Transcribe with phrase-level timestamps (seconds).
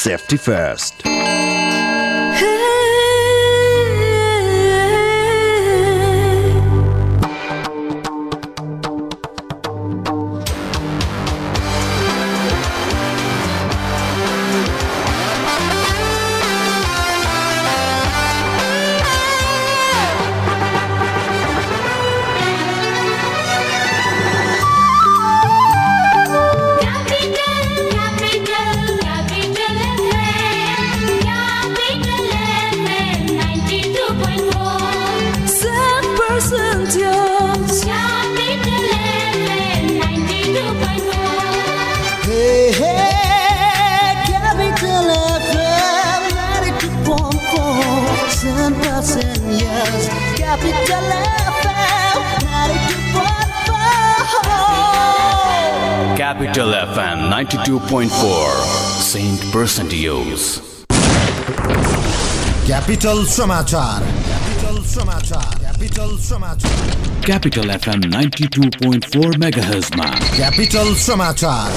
[0.00, 1.02] Safety first.
[57.00, 58.48] FM 92.4
[59.10, 60.42] Saint Percentios
[62.66, 71.72] Capital समाचार Capital समाचार Capital समाचार Capital FM 92.4 MHz मा क्यापिटल समाचार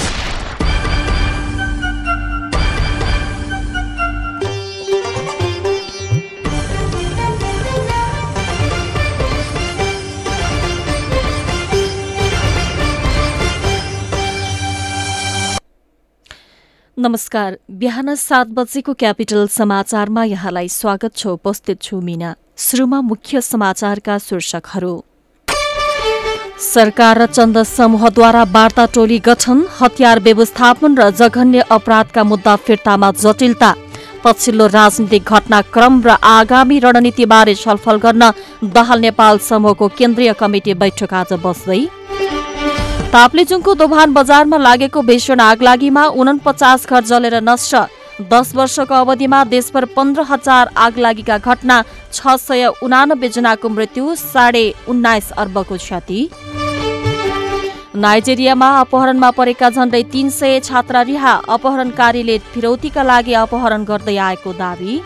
[17.04, 24.16] नमस्कार। बिहान सात बजेको क्यापिटल समाचारमा यहाँलाई स्वागत छ। उपस्थित छु मिना। सुरुमा मुख्य समाचारका
[24.18, 24.92] शीर्षकहरू।
[26.64, 33.74] सरकार र चन्द समूहद्वारा वार्ता टोली गठन हतियार व्यवस्थापन र जघन्य अपराधका मुद्दा फिर्तामा जटिलता।
[34.24, 38.30] पछिल्लो राजनीतिक घटनाक्रम र आगामी रणनीतिबारे छलफल गर्न
[38.72, 41.82] दाहाल नेपाल समूहको केन्द्रीय कमिटी बैठक आज बस्दै
[43.14, 47.74] ताप्लेजुङको दोभान बजारमा लागेको भीषण आगलागीमा उनपचास घर जलेर नष्ट।
[48.32, 51.76] दस वर्षको अवधिमा देशभर पन्ध्र हजार आगलागीका घटना
[52.12, 56.20] छ सय उनानब्बे जनाको मृत्यु साढे उन्नाइस अर्बको क्षति।
[57.96, 65.00] नाइजेरियामा अपहरणमा परेका झण्डै तीन सय छात्रा रिहा अपहरणकारीले फिरौतीका लागि अपहरण गर्दै आएको दावी।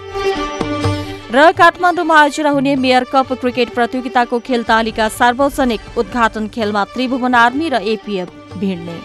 [1.30, 7.68] र काठमाडौँमा आयोजना हुने मेयर कप क्रिकेट प्रतियोगिताको खेल तालिका सार्वजनिक उद्घाटन खेलमा त्रिभुवन आर्मी
[7.68, 8.28] र एपिएफ
[8.58, 8.96] भिड्ने।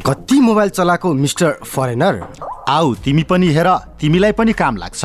[0.00, 2.22] कति मोबाइल चलाएको मिस्टर फरेनर?
[2.68, 3.68] आऊ तिमी पनि हेर
[4.00, 5.04] तिमीलाई पनि काम लाग्छ।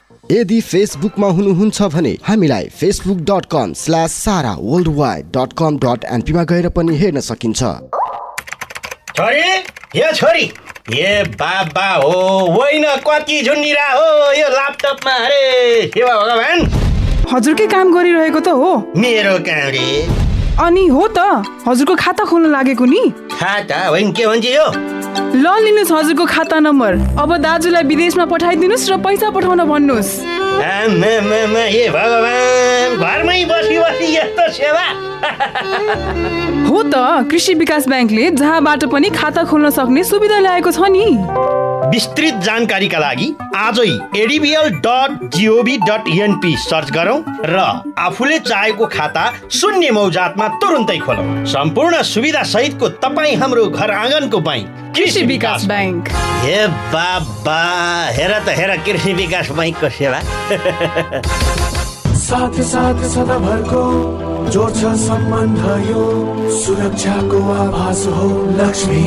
[0.31, 6.05] यदि फेसबुकमा हुनुहुन्छ भने हामीलाई Facebook dot com slash Sara world wide dot com dot
[6.09, 7.61] एनपीमा गएर पनि हेर्न सकिन्छ।
[9.17, 9.49] छोरी
[9.95, 10.45] यो छोरी
[10.93, 12.13] ए बाबा हो
[12.47, 16.65] होइन कति झुन्डिरा हो यो ल्यापटपमा अरे सेवा भगवान्।
[17.33, 19.85] हजुरकै काम गरिरहेको त हो। मेरो काम रे।
[20.63, 21.19] अनि हो त
[21.67, 23.03] हजुरको खाता खोल्न लागेको नि।
[23.35, 24.65] खाता होइन के भन्छ यो?
[25.11, 30.11] ल लिनुहोस् हजुरको खाता नम्बर। अब दाजुलाई विदेशमा पठाइदिनुहोस् र पैसा पठाउन भन्नुहोस्।
[30.61, 34.85] आमामामा, ए भगवान् घरमै बसी बसी यस्तो सेवा।
[36.69, 36.95] हो त
[37.31, 41.07] कृषि विकास ब्याङ्कले जहाँबाट पनि खाता खोल्न सक्ने सुविधा ल्याएको छ नि।
[41.91, 43.27] विस्तृत जानकारीका लागि
[43.57, 47.57] आजै ADBL dot gov dot NP search गरौँ र
[47.99, 54.95] आफूले चाहेको खाता शून्य मौजातमा तुरुन्तै खोलौँ। सम्पूर्ण सुविधा सहितको तपाईँ हाम्रो घर आँगनको बैङ्क
[54.95, 56.09] कृषि विकास ब्याङ्क
[56.43, 56.59] हे
[56.95, 57.59] बाबा
[58.17, 60.19] हेर त हेर कृषि विकास बैङ्कको सेवा।
[62.21, 63.83] साथ साथ सदाभरको
[64.51, 66.03] जोड्छ सम्बन्ध यो
[66.61, 68.29] सुरक्षाको आभास हो
[68.59, 69.05] लक्ष्मी।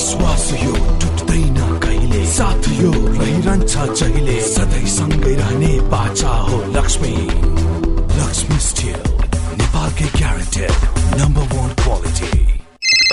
[0.00, 2.24] विश्वास यो टुट्दैन कहिले?
[2.26, 4.40] साथ यो रहिरहन्छ जहिले?
[4.40, 7.12] सधैँ सँगै रहने बाचा हो लक्ष्मी।
[8.20, 9.00] लक्ष्मी स्टिल
[9.60, 10.72] नेपालकै guaranteed
[11.20, 12.59] number one quality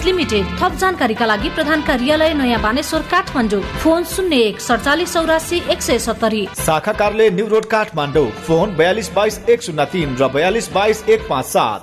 [0.00, 5.82] limited थप जानकारीका लागि प्रधान कार्यालय नयाँ बानेश्वर काठमाडौँ। फोन शून्य एक सडचालिस चौरासी एक
[5.82, 10.72] सय सत्तरी। शाखा कार्यालय न्यू रोड काठमाडौँ। फोन बयालिस बाइस एक शून्य तिन र बयालिस
[10.72, 11.80] बाइस एक पाँच सात।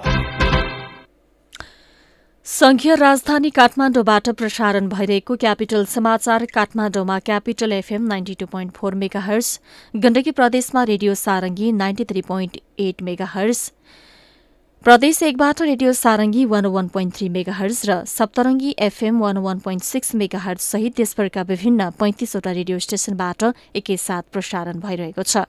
[2.48, 9.60] संघीय राजधानी काठमाडौँबाट प्रसारण भइरहेको क्यापिटल समाचार काठमाडौँमा Capital FM ninety two point four megahertz
[9.94, 13.02] Gandaki प्रदेशमा radio Sarangi ninety three point eight
[13.34, 13.62] megahertz
[14.84, 19.84] प्रदेश एकबाट radio Sarangi one one point three megahertz र Saptarangi FM one one point
[19.84, 23.44] six megahertz सहित देशभरका विभिन्न पैंतिसवटा रेडियो स्टेशनबाट
[23.76, 25.44] एकैसाथ प्रसारण भइरहेको छ।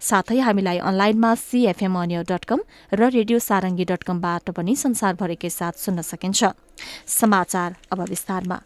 [0.00, 2.60] साथै हामीलाई अनलाइनमा सीएफएम अनियो डट कम
[2.92, 6.52] र रेडियो सारङ्गी डट कमबाट पनि संसारभरिकै साथ सुन्न सकिन्छ।
[7.08, 8.60] समाचार अब विस्तारमा।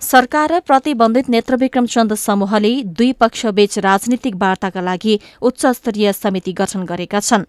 [0.00, 6.84] सरकार र प्रतिबन्धित नेत्रविक्रम चन्द समूहले दुई पक्षबीच राजनीतिक वार्ताका लागि उच्च स्तरीय समिति गठन
[6.84, 7.44] गरेका छन्।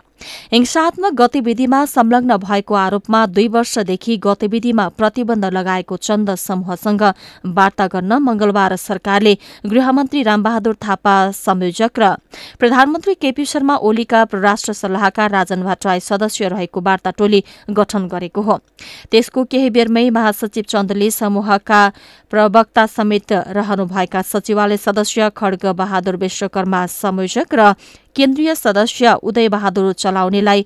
[0.51, 7.01] हिंसात्मक गतिविधिमा संलग्न भएको आरोपमा दुई वर्षदेखि गतिविधिमा प्रतिबन्ध लगाएको चन्द समूहसँग
[7.57, 12.13] वार्ता गर्न मंगलबार सरकारले गृहमन्त्री रामबहादुर थापा संयोजक र
[12.59, 18.57] प्रधानमन्त्री केपी शर्मा ओलीका परराष्ट्र सल्लाहकार राजन भट्टराई सदस्य रहेको वार्ता टोली गठन गरेको हो।
[19.11, 21.81] त्यसको केही बेरमै महासचिव चन्दले समूहका
[22.31, 27.73] प्रवक्ता समेत रहनुभएका सचिवालय सदस्य खड्ग बहादुर विश्वकर्मा संयोजक र
[28.15, 30.65] केन्द्रीय सदस्य उदय बहादुर चलाउनेलाई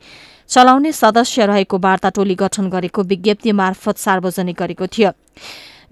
[0.49, 5.11] चलाउने सदस्य रहेको वार्ता टोली गठन गरेको विज्ञप्ति मार्फत सार्वजनिक गरेको थियो।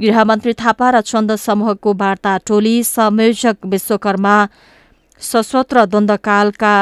[0.02, 4.36] गृहमन्त्री थापा र चन्द समूहको वार्ता टोली संयोजक विश्वकर्मा
[5.22, 6.74] सशस्त्र द्वन्द्वकालका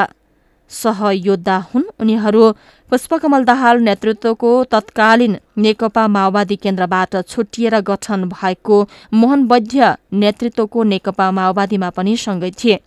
[0.70, 2.50] सहयोद्धा हुन् उनीहरू
[2.90, 8.76] पुष्पकमल दाहाल नेतृत्वको तत्कालीन नेकपा माओवादी केन्द्रबाट छुट्टिएर गठन भएको
[9.14, 12.80] मोहन वैद्य नेतृत्वको नेकपा माओवादीमा पनि सँगै थिए।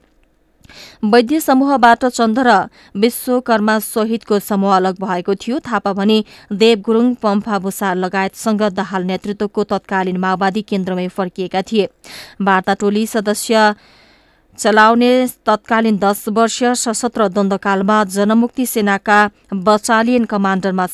[1.03, 2.53] वैद्य समूहबाट चन्द र
[2.95, 9.63] विश्वकर्मा सहितको समूह अलग भएको थियो। थापा भने देव गुरूङ पम्फा भूषार लगायतसँग दाहाल नेतृत्वको
[9.63, 11.87] तत्कालीन माओवादी केन्द्रमै फर्किएका थिए।
[12.41, 13.55] वार्ता टोली सदस्य
[14.57, 15.11] चलाउने
[15.45, 19.19] तत्कालीन दश वर्षीय सशस्त्र द्वन्द्वकालमा जनमुक्ति सेनाका
[19.53, 20.87] बटालियन कमाण्डरमा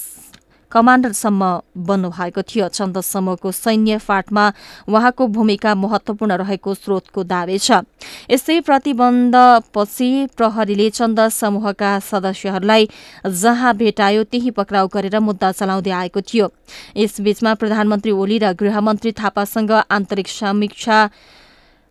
[0.72, 1.46] कमाण्डरसम्म
[1.88, 4.46] बन्नुभएको थियो। चन्द समूहको सैन्य फाँटमा
[4.90, 7.86] उहाँको भूमिका महत्वपूर्ण रहेको स्रोतको दावी छ।
[8.32, 12.90] यसै प्रतिबन्धपछि प्रहरीले चन्द समूहका सदस्यहरूलाई
[13.24, 16.50] जहाँ भेटायो त्यही पक्राउ गरेर मुद्दा चलाउँदै आएको थियो।
[16.98, 20.98] यसबीचमा प्रधानमन्त्री ओली र गृहमन्त्री थापासँग आन्तरिक समीक्षा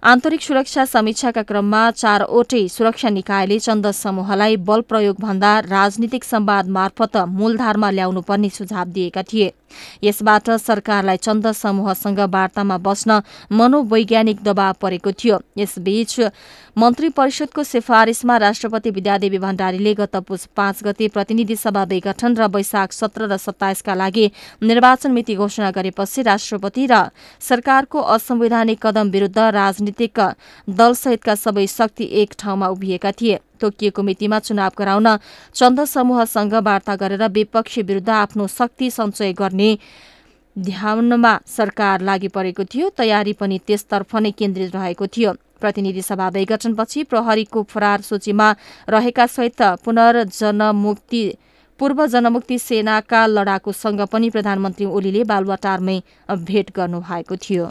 [0.02, 7.16] आन्तरिक सुरक्षा समीक्षाका क्रममा चारवटै सुरक्षा निकायले चन्द समूहलाई बल प्रयोग भन्दा राजनीतिक संवाद मार्फत
[7.34, 9.52] मूलधारमा ल्याउनुपर्ने सुझाव दिएका थिए।
[10.04, 13.20] यसबाट सरकारलाई चन्द समूहसँग वार्तामा बस्न
[13.52, 16.20] मनोवैज्ञानिक दबाव परेको थियो। यसबीच
[16.76, 22.92] मन्त्री परिषदको सिफारिशमा राष्ट्रपति विद्यादेवी भण्डारीले गत पुस पाँच गते प्रतिनिधि सभा विघटन र वैशाख
[22.92, 24.30] सत्र र सत्ताइसका लागि
[24.62, 27.04] निर्वाचन मिति घोषणा गरेपछि राष्ट्रपति र
[27.40, 30.20] सरकारको असंवैधानिक कदम विरूद्ध राजनीतिक
[30.70, 35.08] दलसहितका सबै शक्ति एक ठाउँमा उभिएका थिए। तोकिएको मितिमा चुनाव गराउन
[35.54, 39.70] चन्द समूहसँग वार्ता गरेर विपक्षी विरूद्ध आफ्नो शक्ति सञ्चय गर्ने
[40.56, 47.02] ध्यानमा सरकार लागि परेको थियो। तयारी पनि त्यसतर्फ नै केन्द्रित रहेको थियो। प्रतिनिधि सभा विघटनपछि
[47.04, 48.48] प्रहरीको फरार सूचीमा
[48.88, 51.22] रहेका सहित पुनर्जनमुक्ति
[51.80, 55.96] पूर्व जनमुक्ति सेनाका लडाकुसँग पनि प्रधानमन्त्री ओलीले बालुवाटारमै
[56.30, 57.70] भेट गर्नुभएको थियो।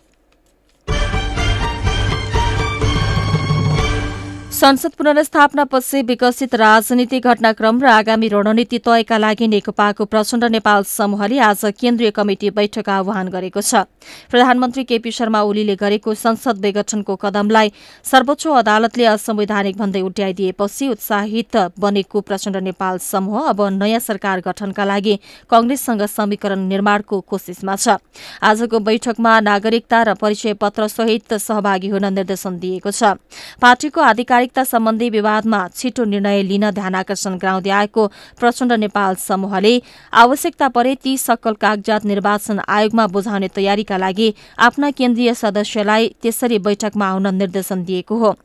[4.61, 11.63] संसद पुनर्स्थापनापछि विकसित राजनीतिक घटनाक्रम र आगामी रणनीति तयका लागि नेकपाको प्रचण्ड नेपाल समूहले आज
[11.81, 13.89] केन्द्रीय कमिटी बैठक आह्वान गरेको छ।
[14.29, 17.71] प्रधानमन्त्री केपी शर्मा ओलीले गरेको संसद विघटनको कदमलाई
[18.05, 25.15] सर्वोच्च अदालतले असंवैधानिक भन्दै उट्याइदिएपछि उत्साहित बनेको प्रचण्ड नेपाल समूह अब नयाँ सरकार गठनका लागि
[25.49, 27.97] कंग्रेससँग समीकरण निर्माणको कोशिशमा छ।
[28.45, 33.17] आजको बैठकमा नागरिकता र परिचय पत्र सहित सहभागी हुन निर्देशन दिएको छ।
[33.57, 38.07] पार्टीको आधिकारिक नागरिकता सम्बन्धी विवादमा छिटो निर्णय लिन ध्यानकर्षण गराउँदै आएको
[38.39, 39.79] प्रचण्ड नेपाल समूहले
[40.13, 47.07] आवश्यकता परे ती सक्कल कागजात निर्वाचन आयोगमा बुझाउने तयारीका लागि आफ्ना केन्द्रीय सदस्यलाई त्यसरी बैठकमा
[47.07, 48.35] आउन निर्देशन दिएको हो।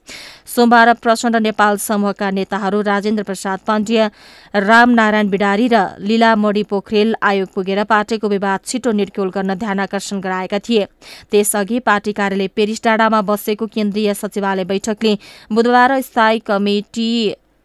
[0.46, 4.10] सोमबार प्रचण्ड नेपाल समूहका नेताहरू राजेन्द्र प्रसाद पाण्ड्य
[4.56, 10.84] रामनारायण बिडारी र लीलामणि पोखरेल आयोग पुगेर पार्टीको विवाद छिटो निर्क्योल गर्न ध्यानकर्षण गराएका थिए।
[11.30, 15.14] त्यसअघि पार्टी कार्यालय पेरिस डाँडामा बसेको केन्द्रीय सचिवालय बैठकले
[15.52, 17.10] बुधबार स्थायी कमिटी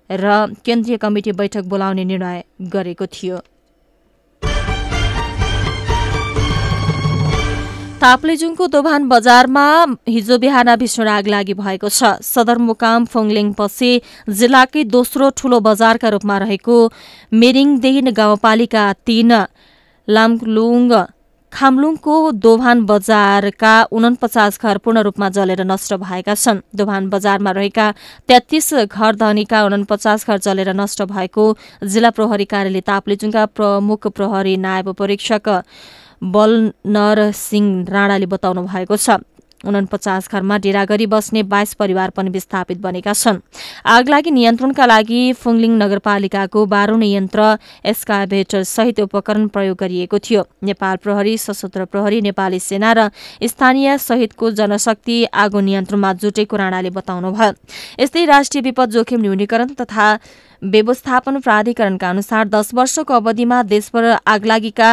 [0.10, 2.44] र केन्द्रीय कमिटी बैठक बोलाउने निर्णय
[2.74, 3.40] गरेको थियो।
[8.02, 9.64] ताप्लेजुङको दोभान बजारमा
[10.10, 13.92] हिजो बिहान भीषण आग लागि भएको छ। सदरमुकाम फोङलिङपछि
[14.40, 16.78] जिल्लाकै दोस्रो ठूलो बजारका रूपमा रहेको
[17.44, 19.32] मेरिङदेन गाउँपालिका तीन
[20.08, 20.90] लामलुङ
[21.54, 27.88] खामलुङको दोभान बजारका उनपचास घर पूर्ण रूपमा जलेर नष्ट भएका छन्। दोभान बजारमा रहेका
[28.28, 31.46] तेत्तीस घर धनीका उनपचास घर जलेर नष्ट भएको
[31.86, 35.50] जिल्ला प्रहरी कार्यालय ताप्लेजुङका प्रमुख प्रहरी नायब परीक्षक
[36.22, 39.20] बलनर सिंह राणाले बताउनु भएको छ।
[39.62, 43.38] उनपचास घरमा डेरा गरी बस्ने बाइस परिवार पनि विस्थापित बनेका छन्।
[43.86, 47.42] आगलागी नियन्त्रणका लागि फुङलिङ नगरपालिकाको बाह्रौं यन्त्र
[47.86, 53.10] एस्काभेटर सहित उपकरण प्रयोग गरिएको थियो। नेपाल प्रहरी सशस्त्र प्रहरी नेपाली सेना र
[53.46, 57.54] स्थानीय सहितको जनशक्ति आगो नियन्त्रणमा जुटेको राणाले बताउनुभयो।
[58.02, 60.08] यस्तै राष्ट्रिय विपद जोखिम न्यूनीकरण तथा
[60.62, 64.92] व्यवस्थापन प्राधिकरणका अनुसार दस वर्षको अवधिमा देशभर आगलागीका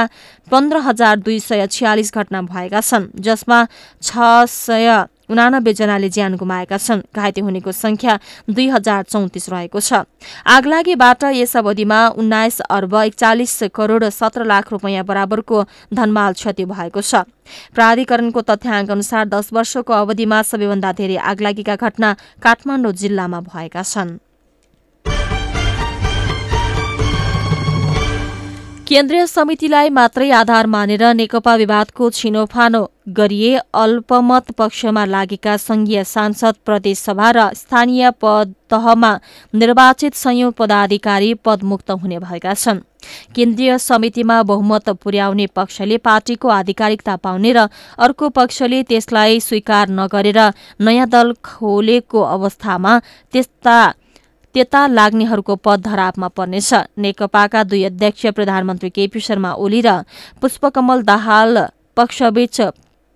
[0.51, 3.65] पन्ध्र हजार दुई सय छियालिस घटना भएका छन् जसमा
[4.03, 10.09] छ सय उनानब्बे जनाले ज्यान गुमाएका छन्। घाइते हुनेको संख्या दुई हजार चौतिस रहेको छ।
[10.49, 15.63] आगलागीबाट यस अवधिमा उन्नाइस अर्ब एकचालिस करोड़ सत्र लाख रुपियाँ बराबरको
[15.95, 17.29] धनमाल क्षति भएको छ।
[17.77, 24.17] प्राधिकरणको तथ्याङ्क अनुसार दस वर्षको अवधिमा सबैभन्दा धेरै आगलागीका घटना काठमाडौँ जिल्लामा भएका छन्।
[28.89, 32.81] केन्द्रीय समितिलाई मात्रै आधार मानेर नेकपा विवादको छिनोफानो
[33.17, 39.13] गरिए अल्पमत पक्षमा लागेका संघीय सांसद प्रदेशसभा र स्थानीय पद तहमा
[39.55, 42.81] निर्वाचित संयौं पदाधिकारी पदमुक्त हुने भएका छन्।
[43.37, 47.69] केन्द्रीय समितिमा बहुमत पुर्याउने पक्षले पार्टीको आधिकारिकता पाउने र
[48.01, 50.41] अर्को पक्षले त्यसलाई स्वीकार नगरेर
[50.81, 52.99] नयाँ दल खोलेको अवस्थामा
[53.33, 53.79] त्यस्ता
[54.55, 60.03] त्यता लाग्नेहरूको पद धरापमा पर्नेछ। नेकपाका दुई अध्यक्ष प्रधानमन्त्री केपी शर्मा ओली र
[60.41, 61.59] पुष्पकमल दाहाल
[61.97, 62.61] पक्षबीच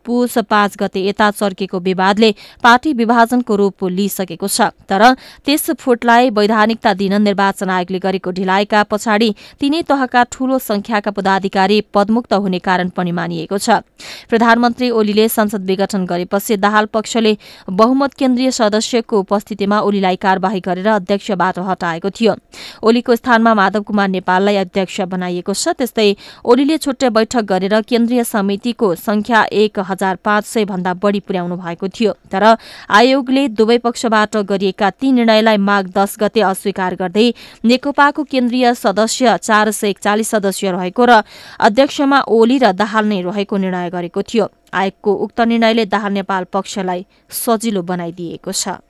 [0.04, 2.30] पुष पाँच गते यता चर्केको विवादले
[2.62, 5.02] पार्टी विभाजनको रूप लिइसकेको छ। तर
[5.44, 9.30] त्यस फुटलाई वैधानिकता दिन निर्वाचन आयोगले गरेको ढिलाइका पछाडि
[9.60, 13.80] तिनै तहका ठूलो संख्याका पदाधिकारी पदमुक्त हुने कारण पनि मानिएको छ।
[14.28, 17.36] प्रधानमन्त्री ओलीले संसद विघटन गरेपछि दाहाल पक्षले
[17.70, 22.34] बहुमत केन्द्रीय सदस्यको उपस्थितिमा ओलीलाई कार्यवाही गरेर अध्यक्षबाट हटाएको थियो।
[22.82, 26.08] ओलीको स्थानमा माधव कुमार नेपाललाई अध्यक्ष बनाइएको छ। त्यस्तै
[26.44, 31.88] ओलीले छुट्टै बैठक गरेर केन्द्रीय समितिको संख्या एक हजार पाँच सय भन्दा बढ़ी पुर्याउनु भएको
[31.88, 32.44] थियो। तर
[32.90, 37.28] आयोगले दुवै पक्षबाट गरिएका ती निर्णयलाई माघ दस गते अस्वीकार गर्दै
[37.64, 41.22] नेकपाको केन्द्रीय सदस्य चार सय एकचालिस सदस्य रहेको र
[41.60, 47.04] अध्यक्षमा ओली र दाहाल नै रहेको निर्णय गरेको थियो। आयोगको उक्त निर्णयले दाहाल नेपाल पक्षलाई
[47.30, 48.80] सजिलो बनाइदिएको छ।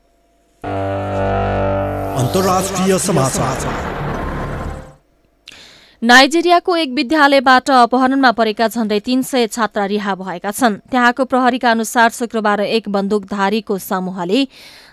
[6.03, 12.11] नाइजेरियाको एक विद्यालयबाट अपहरणमा परेका झण्डै तीन सय छात्रा रिहा भएका छन्। त्यहाँको प्रहरीका अनुसार
[12.11, 14.43] शुक्रबार एक बन्दुकधारीको समूहले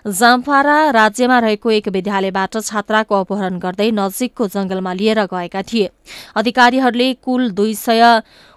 [0.06, 5.90] जाम्फारा राज्यमा रहेको एक विद्यालयबाट छात्राको अपहरण गर्दै नजिकको जंगलमा लिएर गएका थिए।
[6.36, 8.02] अधिकारीहरूले कुल दुई सय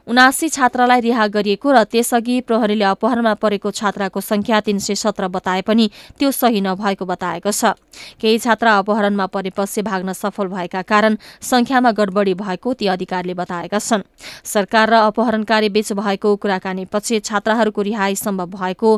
[0.07, 5.62] उनासी छात्रालाई रिहा गरिएको र त्यसअघि प्रहरीले अपहरणमा परेको छात्राको संख्या तीन सय सत्र बताए
[5.63, 7.79] पनि त्यो सही नभएको बताएको छ।
[8.19, 14.03] केही छात्रा अपहरणमा परेपछि भाग्न सफल भएका कारण संख्यामा गडबडी भएको ती अधिकारीले बताएका छन्।
[14.43, 18.89] सरकार र अपहरणकारी बीच भएको कुराकानीपछि छात्राहरूको रिहाई सम्भव भएको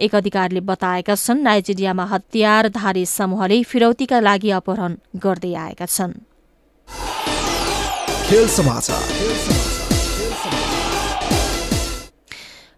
[0.00, 6.18] एक अधिकारीले बताएका छन् नाइजेरियामा हतियारधारी समूहले फिरौतीका लागि अपहरण गर्दै आएका छन्।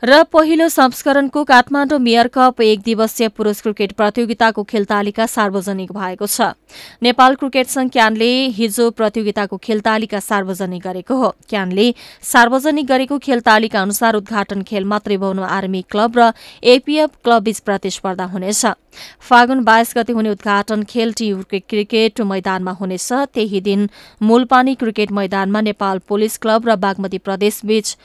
[0.02, 6.26] र पहिलो संस्करणको काठमाडौँ मेयर कप एक दिवसीय पुरुष क्रिकेट प्रतियोगिताको खेल तालिका सार्वजनिक भएको
[6.26, 6.40] छ।
[7.02, 11.84] नेपाल क्रिकेट संघ क्यानले हिजो प्रतियोगिताको खेल तालिका सार्वजनिक गरेको हो। क्यानले
[12.24, 16.32] सार्वजनिक गरेको खेल तालिका अनुसार उद्घाटन खेलमा त्रिभुवन आर्मी क्लब र
[16.64, 18.64] एपीएफ क्लब बीच प्रतिस्पर्धा हुनेछ।
[19.20, 23.88] फागुन बाइस गते हुने उद्घाटन खेल टी क्रिकेट मैदानमा हुनेछ। त्यही दिन
[24.22, 27.96] मूलपानी क्रिकेट मैदानमा नेपाल पुलिस क्लब र बागमती प्रदेश बीच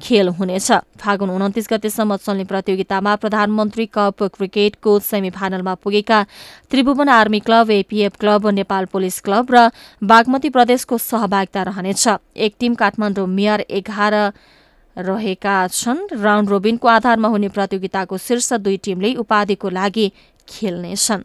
[0.00, 6.22] खेल हुनेछ। फागुन उन्तिस गतेसम्म चल्ने प्रतियोगितामा प्रधानमन्त्री कप क्रिकेटको सेमी फाइनलमा पुगेका
[6.70, 9.68] Tribhuvan army club APF club Nepal police club र
[10.02, 14.14] बागमती प्रदेशको सहभागिता रहनेछ। एक टिम काठमाडौँ मेयर एघार
[14.96, 20.10] रहेका छन्। राउन्ड रोबिनको आधारमा हुने प्रतियोगिताको शीर्ष दुई टिमले उपाधिको लागि
[20.48, 21.22] खेल्नेछन्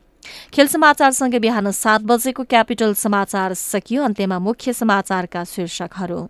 [0.54, 6.28] खेल समाचारसँगै बिहान सात बजेको क्यापिटल समाचार सकियो। अन्त्यमा मुख्य समाचारका शीर्षकहरू।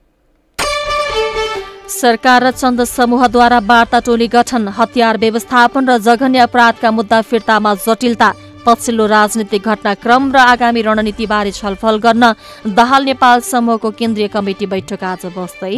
[1.89, 8.32] सरकार र चन्द समूहद्वारा वार्ता टोली गठन हतियार व्यवस्थापन र जघन्य अपराधका मुद्दा फिर्तामा जटिलता
[8.65, 12.34] पछिल्लो राजनीतिक घटनाक्रम र आगामी रणनीतिबारे छलफल गर्न
[12.75, 15.77] दाहाल नेपाल समूहको केन्द्रीय कमिटी बैठक आज बस्दै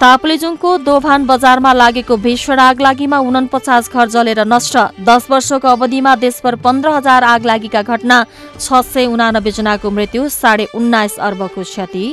[0.00, 6.88] ताप्लेजुङको दोभान बजारमा लागेको भीषण आगलागीमा उनपचास घर जलेर नष्ट। दस वर्षको अवधिमा देशभर पन्ध्र
[6.96, 8.24] हजार आगलागीका घटना
[8.60, 12.04] छ सय उनानब्बे जनाको मृत्यु साढे उन्नाइस अर्बको क्षति।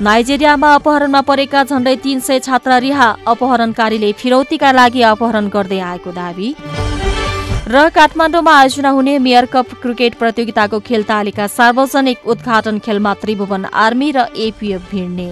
[0.00, 6.48] नाइजेरियामा अपहरणमा परेका झण्डै तीन सय छात्रा रिहा अपहरणकारीले फिरौतीका लागि अपहरण गर्दै आएको दावी।
[7.66, 14.10] र काठमाडौँमा आयोजना हुने मेयर कप क्रिकेट प्रतियोगिताको खेल तालिका सार्वजनिक उद्घाटन खेलमा त्रिभुवन आर्मी
[14.16, 15.30] र एपीएफ भिड्ने।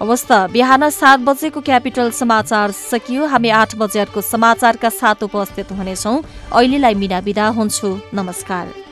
[0.00, 6.16] अवस्था बिहान सात बजेको क्यापिटल समाचार सकियो। हामी आठ बजेको समाचारका साथ उपस्थित हुनेछौँ।
[6.52, 8.83] अहिलेलाई मिना बिदा हुन्छु। नमस्कार।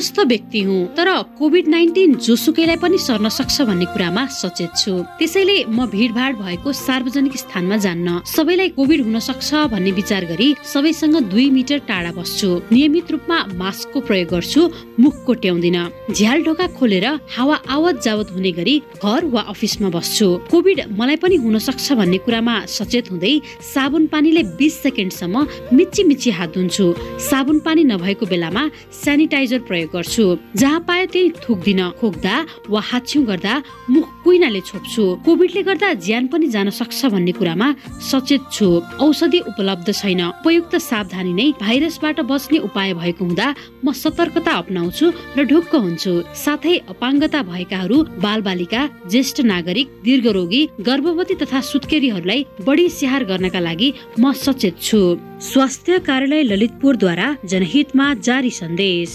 [0.00, 5.56] स्वस्थ व्यक्ति हुँ तर कोभिड नाइन्टिन जोसुकैलाई पनि सर्न सक्छ भन्ने कुरामा सचेत छु। त्यसैले
[5.68, 11.50] म भिडभाड भएको सार्वजनिक स्थानमा जान्न सबैलाई कोभिड हुन सक्छ भन्ने विचार गरी सबैसँग दुई
[11.52, 14.62] मिटर टाढा बस्छु। नियमित रूपमा मास्कको प्रयोग गर्छु
[15.00, 15.76] मुख कोट्याउँदिन।
[16.16, 21.36] झ्याल ढोका खोलेर हावा आवत जावत हुने गरी घर वा अफिसमा बस्छु। कोभिड मलाई पनि
[21.44, 23.34] हुन सक्छ भन्ने कुरामा सचेत हुँदै
[23.74, 26.88] साबुन पानीले बिस सेकेन्डसम्म मिची मिची हात धुन्छु।
[27.28, 28.64] साबुन पानी नभएको बेलामा
[29.04, 30.24] सेनिटाइजर प्रयोग गर्छु।
[30.56, 32.34] जहाँ पाए त्यही थुक्दिन। खोक्दा
[32.70, 33.54] वा हाच्छिउ गर्दा
[33.90, 37.68] मुख कुइनाले छोप्छु। कोभिडले गर्दा ज्यान पनि जान सक्छ भन्ने कुरामा
[38.10, 38.66] सचेत छु।
[39.00, 43.46] औषधि उपलब्ध छैन। उपयुक्त सावधानी नै भाइरसबाट बच्ने उपाय भएको हुँदा
[43.84, 45.06] म सतर्कता अप्नाउँछु
[45.36, 53.24] र ढुक्क हुन्छु। साथै अपाङ्गता भएकाहरू बालबालिका ज्येष्ठ नागरिक दीर्घरोगी गर्भवती तथा सुत्केरीहरूलाई बढी स्याहार
[53.24, 55.00] गर्नका लागि म सचेत छु।
[55.40, 59.10] स्वास्थ्य कार्यालय ललितपुरद्वारा जनहितमा जारी सन्देश।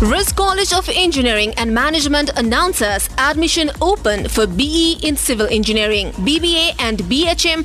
[0.00, 6.74] Risk College of Engineering and Management announces admission open for BE in Civil Engineering, BBA,
[6.80, 7.64] and BHM.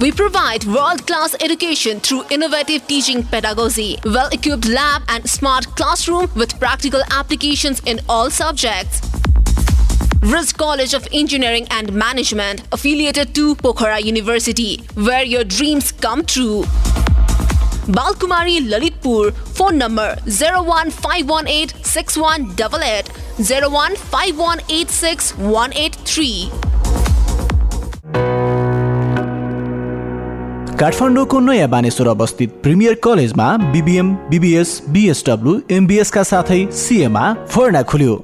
[0.00, 6.30] We provide world class education through innovative teaching pedagogy, well equipped lab, and smart classroom
[6.36, 9.00] with practical applications in all subjects.
[10.22, 16.64] Risk College of Engineering and Management, affiliated to Pokhara University, where your dreams come true.
[17.88, 26.50] Balkumari Lalitpur, phone number 01518 6188 01518 183.
[30.80, 37.24] काठमाडौँको नयाँ बानेश्वर अवस्थित premier कलेजमा BBM BBS BSW एमबिएसका साथै CMA
[37.54, 38.14] फर्ना खुल्यो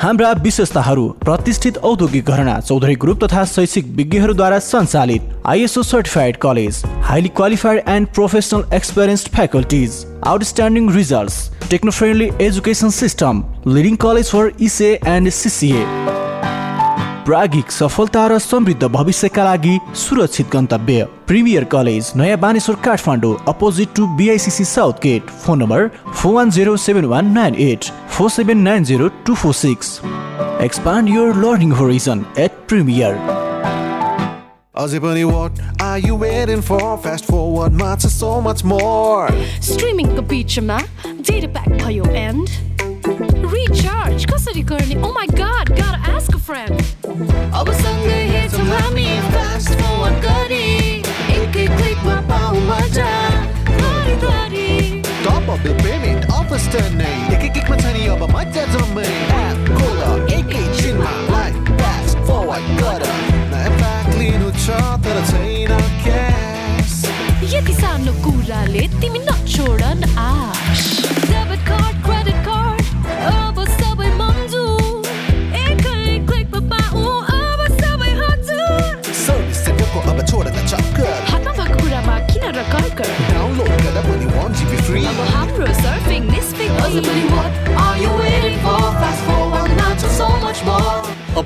[0.00, 7.28] हाम्रा विशेषताहरू प्रतिष्ठित औद्योगिक घरना चौधरी ग्रुप तथा शैक्षिक विज्ञहरूद्वारा सञ्चालित ISO certified college highly
[7.36, 14.94] qualified and professional experienced faculties outstanding results techno friendly education system leading college for ECA
[15.06, 15.84] and CCA
[17.28, 24.06] प्रागिक सफलता र समृद्ध भविष्यका लागि सुरक्षित गन्तव्य। Premier college Naya Baneshwar Kathmandu opposite to
[24.16, 25.30] BICC south gate.
[25.44, 29.52] Phone number four one zero seven one nine eight four seven nine zero two four
[29.54, 30.00] six.
[30.64, 33.20] Expand your learning horizon at Premier
[34.78, 36.82] अझै पनि what are you waiting for?
[37.04, 39.28] Fast forward मा छ so much more.
[39.68, 42.48] स्ट्रिमिङको बिचमा data pack भयो and
[43.20, 46.74] recharge कसरी गर्ने ओ my God gotta ask a friend.
[47.58, 50.68] अब सँगै हेर्छौँ हामी फास्ट फरवर्ड गरी
[51.38, 53.08] एकै क्लिकमा पाऊ मजा
[53.78, 59.08] घरिघरि top up bill payment offers टर्नै एक एक एकमा छ नि अब मजा जम्मै
[59.40, 60.00] एप खोल
[60.38, 63.02] एकैछिनमा लाइफ फास्ट फरवर्ड गर
[63.54, 65.74] नयाँ प्याक लिनु छ तर छैन
[66.06, 66.96] क्यास
[67.56, 70.86] यति सानो कुराले तिमी नछोड न आश
[71.30, 72.17] डेबिट कार्ड क्रेडिट कार्ड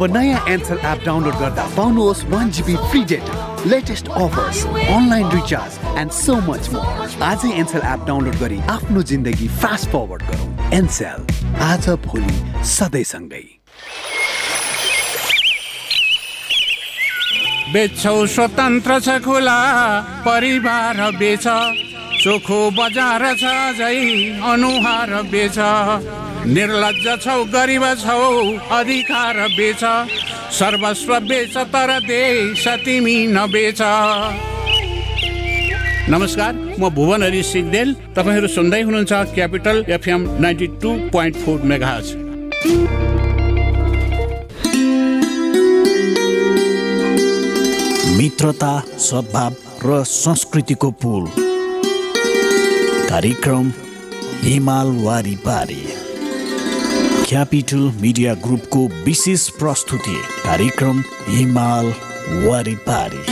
[0.03, 3.35] अब नयाँ एन्सल एप डाउनलोड गर्दा पाउनुहोस् one GB free data
[3.71, 9.49] latest offers online recharge and so much more आजै एन्सल एप डाउनलोड गरी आफ्नो जिन्दगी
[9.63, 11.21] फास्ट फरवर्ड गरौँ। एनसेल
[11.63, 13.45] आज भोलि सधैँसँगै।
[17.73, 19.59] बेच्छौ स्वतन्त्र छ खुला
[20.27, 21.47] परिवार बेच
[22.25, 23.95] चोखो बजार छ जै
[24.51, 25.59] अनुहार बेच
[26.47, 28.21] निर्लज छौ गरिब छौ
[28.77, 29.83] अधिकार बेच।
[30.53, 33.81] सर्वस्व बेच तर देश तिमी नबेच।
[36.11, 41.95] नमस्कार म भुवन हरि सिग्देल। तपाईँहरू सुन्दै हुनुहुन्छ Capital FM ninety two point four mega
[48.19, 49.55] मित्रता सद्भाव
[49.87, 51.25] र संस्कृतिको पुल।
[53.09, 53.73] कार्यक्रम
[54.43, 55.83] हिमाल वारिपारी
[57.33, 60.15] क्यापिटल मिडिया ग्रुपको विशेष प्रस्तुति
[60.45, 61.87] कार्यक्रम हिमाल
[62.49, 63.23] वारिपारी।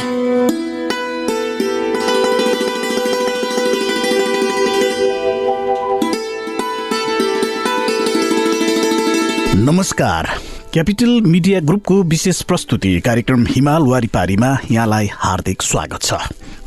[9.61, 10.29] नमस्कार।
[10.73, 16.15] क्यापिटल मिडिया ग्रुपको विशेष प्रस्तुति कार्यक्रम हिमाल वारिपारीमा यहाँलाई हार्दिक स्वागत छ।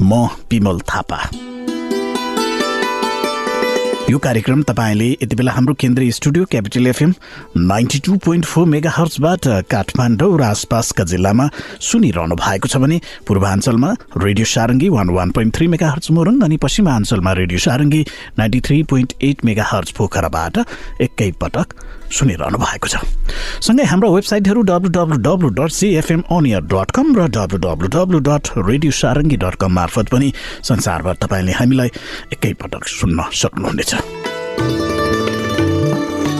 [0.01, 1.29] म पिमल थापा।
[4.13, 7.13] यो कार्यक्रम तपाईँले यति बेला हाम्रो केन्द्रीय studio Capital FM
[7.57, 11.47] ninety two point four mega हर्चबाट Kathmandu र आसपासका जिल्लामा
[11.81, 17.33] सुनिरहनु भएको छ भने पूर्वाञ्चलमा radio Sarangi one one point three megahertz Morang अनि पश्चिमाञ्चलमा
[17.33, 18.05] radio Sarangi
[18.37, 20.61] ninety three point eight megahertz पोखराबाट
[21.01, 21.73] एकैपटक
[22.13, 22.95] सुनिरहनु भएको छ।
[23.65, 28.19] सँगै हाम्रो वेबसाइटहरू W W W dot CFM on air dot com र W W W
[28.29, 30.33] dot radio Sarangi dot com मार्फत पनि
[30.69, 31.89] संसारभर तपाईँले हामीलाई
[32.33, 33.91] एकैपटक सुन्न सक्नुहुनेछ।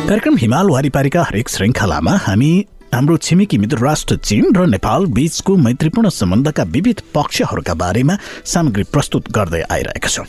[0.04, 2.52] कार्यक्रम हिमाल वारिपारीका हरेक श्रृङ्खलामा हामी
[2.94, 9.32] हाम्रो छिमेकी मित्र राष्ट्र चीन र नेपाल बीचको मैत्रीपूर्ण सम्बन्धका विविध पक्षहरूका बारेमा सामग्री प्रस्तुत
[9.34, 10.26] गर्दै आइरहेका छौँ।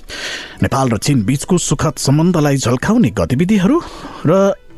[0.64, 3.76] नेपाल र चीन बीचको सुखद सम्बन्धलाई झल्काउने गतिविधिहरू
[4.26, 4.32] र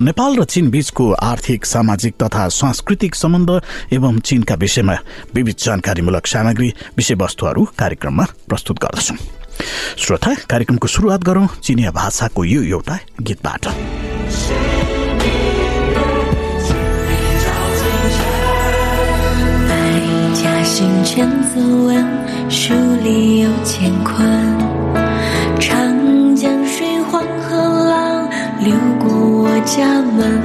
[0.08, 3.50] नेपाल र चीन बीचको आर्थिक सामाजिक तथा सांस्कृतिक सम्बन्ध
[3.94, 4.96] एवं चीनका विषयमा
[5.36, 9.18] विविध जानकारीमूलक सामग्री विषयवस्तुहरू कार्यक्रममा प्रस्तुत गर्दछौँ
[10.04, 13.64] श्रोता कार्यक्रमको सुरुवात गरौँ चिनिया भाषाको यो एउटा गीतबाट
[19.70, 19.74] 百
[20.42, 21.90] 家姓千字文，
[22.50, 24.12] 书里有干坤。
[25.60, 27.56] 长江水黄河
[27.90, 28.30] 浪
[28.64, 29.05] 流过
[29.49, 30.43] 我家门，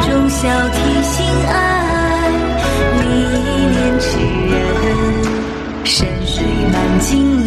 [0.00, 1.14] 忠孝悌心
[1.46, 1.52] 爱，
[3.02, 3.04] 历
[3.74, 4.08] 练痴
[4.50, 4.56] 人。
[5.84, 6.32] 山水
[6.72, 7.46] 满经纶，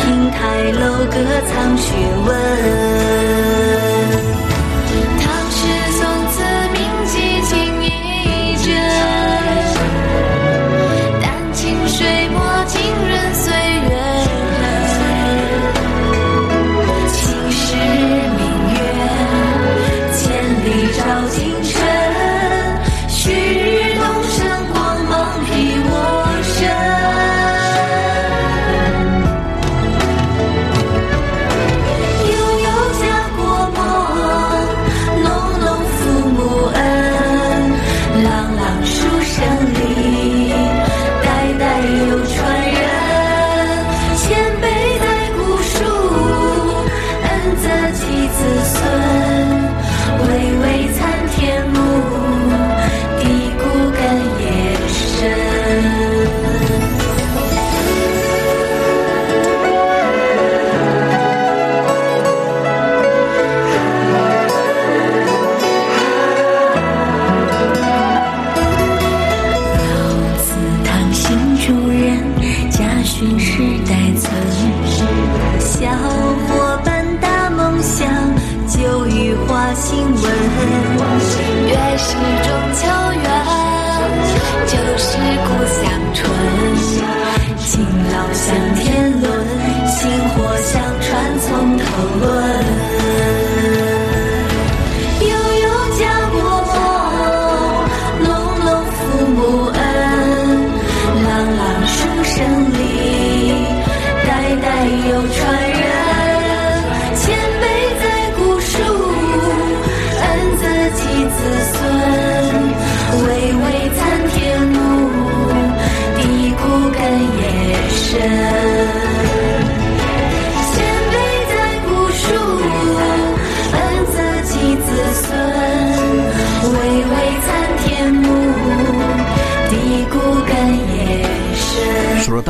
[0.30, 0.40] 台
[0.72, 1.14] 楼阁
[1.52, 1.84] 藏学
[2.24, 2.28] 问。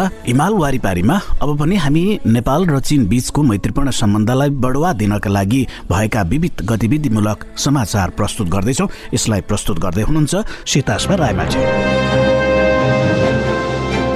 [0.03, 5.67] श्रोता हिमाल वारिपारीमा अब पनि हामी नेपाल र चीन बीचको मैत्रीपूर्ण सम्बन्धलाई बढुवा दिनका लागि
[5.91, 10.35] भएका विविध गतिविधिमूलक समाचार प्रस्तुत गर्दैछौँ। यसलाई प्रस्तुत गर्दै हुनुहुन्छ
[10.67, 12.22] सीतास्मा रायमाझी।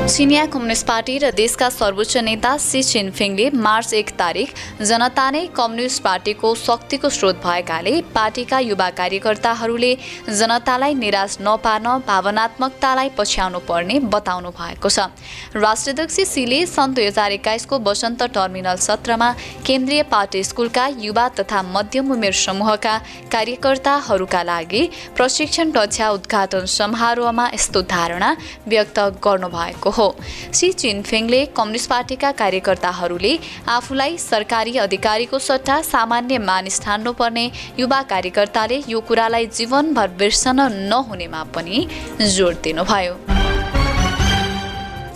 [0.07, 4.49] चिनिया कम्युनिस्ट पार्टी र देशका सर्वोच्च नेता सी चिनफिङले मार्च एक तारिक
[4.81, 9.91] जनता नै कम्युनिस्ट पार्टीको शक्तिको स्रोत भएकाले पार्टीका युवा कार्यकर्ताहरूले
[10.31, 15.11] जनतालाई निराश नपार्न भावनात्मकतालाई पछ्याउनु पर्ने बताउनु भएको छ।
[15.57, 19.33] राष्ट्राध्यक्ष सीले सन् दुई हजार एक्काइसको वसन्त टर्मिनल सत्रमा
[19.67, 22.95] केन्द्रीय पार्टी स्कुलका युवा तथा मध्यम उमेर समूहका
[23.35, 28.33] कार्यकर्ताहरूका लागि प्रशिक्षण कक्षा उद्घाटन समारोहमा यस्तो धारणा
[28.69, 30.09] व्यक्त गर्नुभएको हो।
[30.53, 33.33] सी चिनफिङले कम्युनिस्ट पार्टीका कार्यकर्ताहरूले
[33.69, 41.87] आफूलाई सरकारी अधिकारीको सट्टा सामान्य मानिस ठान्नुपर्ने युवा कार्यकर्ताले यो कुरालाई जीवनभर बिर्सन नहुनेमा पनि
[42.29, 43.15] जोड दिनुभयो।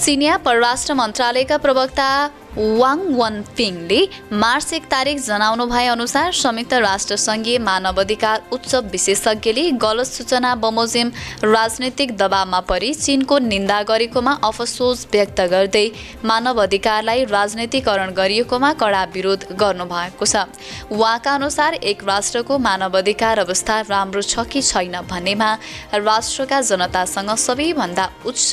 [0.00, 2.08] चिनिया परराष्ट्र मन्त्रालयका प्रवक्ता
[2.56, 3.98] वाङ वन पिङले
[4.34, 10.54] मार्च एक तारिक जनाउनु भए अनुसार संयुक्त राष्ट्र सङ्घीय मानव अधिकार उच्च विशेषज्ञले गलत सूचना
[10.64, 11.12] बमोजिम
[11.44, 15.86] राजनैतिक दबावमा परि चिनको निन्दा गरेकोमा अफसोस व्यक्त गर्दै
[16.24, 20.44] मानव अधिकारलाई राजनैतिकरण गरिएकोमा कडा विरोध गर्नुभएको छ।
[20.90, 25.50] उहाँका अनुसार एक राष्ट्रको मानव अधिकार अवस्था राम्रो छ कि छैन भन्नेमा
[25.94, 28.50] राष्ट्रका जनतासँग सबैभन्दा उच्च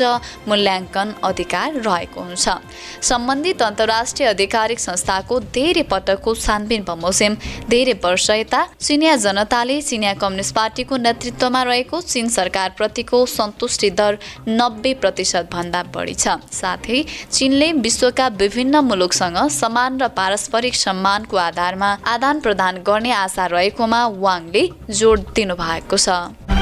[0.48, 2.48] मूल्याङ्कन अधिकार रहेको हुन्छ।
[3.02, 7.36] सम्बन्धित अन्तर्राष्ट्रिय आधिकारिक संस्थाको धेरै पटकको छानबिन बमोजिम।
[7.72, 14.18] धेरै वर्ष यता चिनिया जनताले चिनिया कम्युनिस्ट पार्टीको नेतृत्वमा रहेको चीन सरकारप्रतिको सन्तुष्टि दर
[14.50, 21.92] नब्बे प्रतिशत भन्दा बढी छ। साथै चीनले विश्वका विभिन्न मुलुकसँग समान र पारस्परिक सम्मानको आधारमा
[22.08, 26.57] आदान प्रदान गर्ने आशा रहेकोमा वाङले जोड दिनुभएको छ।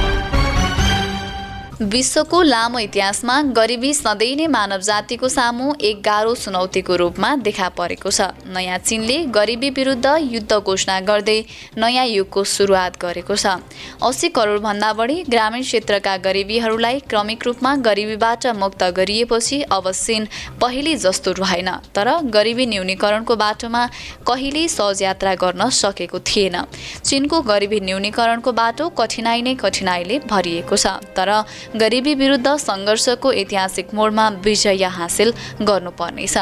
[1.82, 8.10] विश्वको लामो इतिहासमा गरिबी सधैँ नै मानव जातिको सामु एक गाह्रो चुनौतीको रूपमा देखा परेको
[8.10, 11.40] छ। नयाँ चीनले गरिबी विरुद्ध युद्ध घोषणा गर्दै
[11.78, 13.60] नयाँ युगको सुरुवात गरेको छ।
[14.00, 20.28] अस्सी करोडभन्दा बढी ग्रामीण क्षेत्रका गरिबीहरूलाई क्रमिक रूपमा गरिबीबाट मुक्त गरिएपछि अब चीन
[20.62, 23.84] पहिले जस्तो रहेन तर गरिबी न्यूनीकरणको बाटोमा
[24.24, 26.56] कहिल्यै सहज यात्रा गर्न सकेको थिएन।
[27.04, 31.36] चीनको गरिबी न्यूनीकरणको बाटो कठिनाइ नै कठिनाइले भरिएको छ तर
[31.80, 35.32] गरिबी विरुद्ध सङ्घर्षको ऐतिहासिक मोडमा विजय हासिल
[35.68, 36.38] गर्नुपर्नेछ।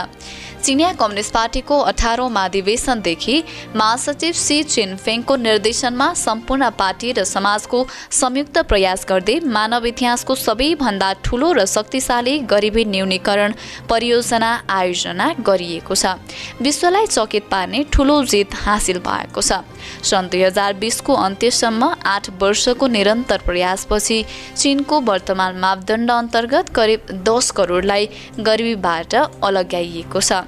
[0.64, 3.44] चिनिया कम्युनिस्ट पार्टीको अठारौँ महाधिवेशनदेखि
[3.76, 11.52] महासचिव सी चिनफेङको निर्देशनमा सम्पूर्ण पार्टी र समाजको संयुक्त प्रयास गर्दै मानव इतिहासको सबैभन्दा ठुलो
[11.54, 13.54] र शक्तिशाली गरिबी न्यूनीकरण
[13.90, 16.16] परियोजना आयोजना गरिएको छ।
[16.64, 19.60] विश्वलाई चकित पार्ने ठुलो जित हासिल भएको छ।
[20.02, 24.24] सन् दुई हजार बिसको अन्त्यसम्म आठ वर्षको निरन्तर प्रयासपछि
[24.56, 30.42] चिनको वर्तमान मापदण्ड अन्तर्गत करिब दस करोडलाई गरिबीबाट अलग्याइएको छ।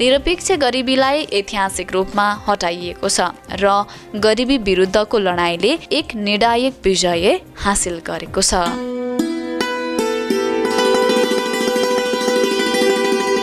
[0.00, 3.20] निरपेक्ष गरिबीलाई ऐतिहासिक रूपमा हटाइएको छ
[3.62, 3.66] र
[4.16, 8.64] गरिबी विरुद्धको लडाइँले एक निर्णायक विजय हासिल गरेको छ।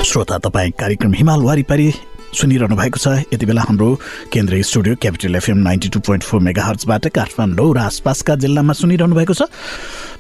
[0.06, 1.88] श्रोता तपाईँ कार्यक्रम हिमाल वारिपारी
[2.36, 3.88] सुनिरहनु भएको छ। यति बेला हाम्रो
[4.32, 9.16] केन्द्रीय studio Capital FM ninety two point four mega हर्चबाट Kathmandu र आसपासका जिल्लामा सुनिरहनु
[9.16, 9.48] भएको छ।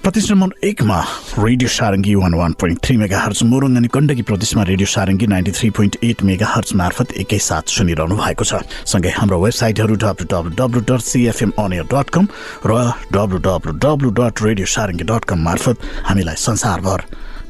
[0.05, 0.99] नम्बर एकमा
[1.39, 5.69] radio Sarangi one one point three megahertz Morang अनि गण्डकी प्रदेशमा radio Sarangi ninety three
[5.77, 11.01] point eight megahertz मार्फत एकैसाथ सुनिरहनु भएको छ। सँगै हाम्रो वेबसाइटहरू W W W dot
[11.01, 12.27] CFM on air dot com
[12.69, 12.71] र
[13.15, 15.77] W W W dot radio Sarangi dot com मार्फत
[16.09, 16.99] हामीलाई संसारभर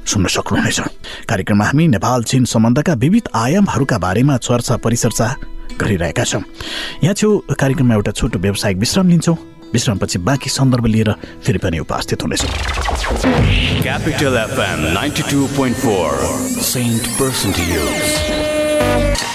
[0.08, 0.80] सुन्न सक्नुहुनेछ।
[1.28, 5.28] कार्यक्रममा हामी नेपाल चीन सम्बन्धका विविध आयामहरूका बारेमा चर्चा परिचर्चा
[5.76, 6.44] गरिरहेका छौँ।
[7.04, 9.38] यहाँ छेउ कार्यक्रममा एउटा छोटो व्यावसायिक विश्राम लिन्छौँ।
[9.76, 11.12] विश्रामपछि बाँकी सन्दर्भ लिएर
[11.46, 12.50] फेरि पनि उपस्थित हुनेछौँ
[13.84, 16.24] Capital FM 92.4
[16.72, 19.35] Saint Percentiles.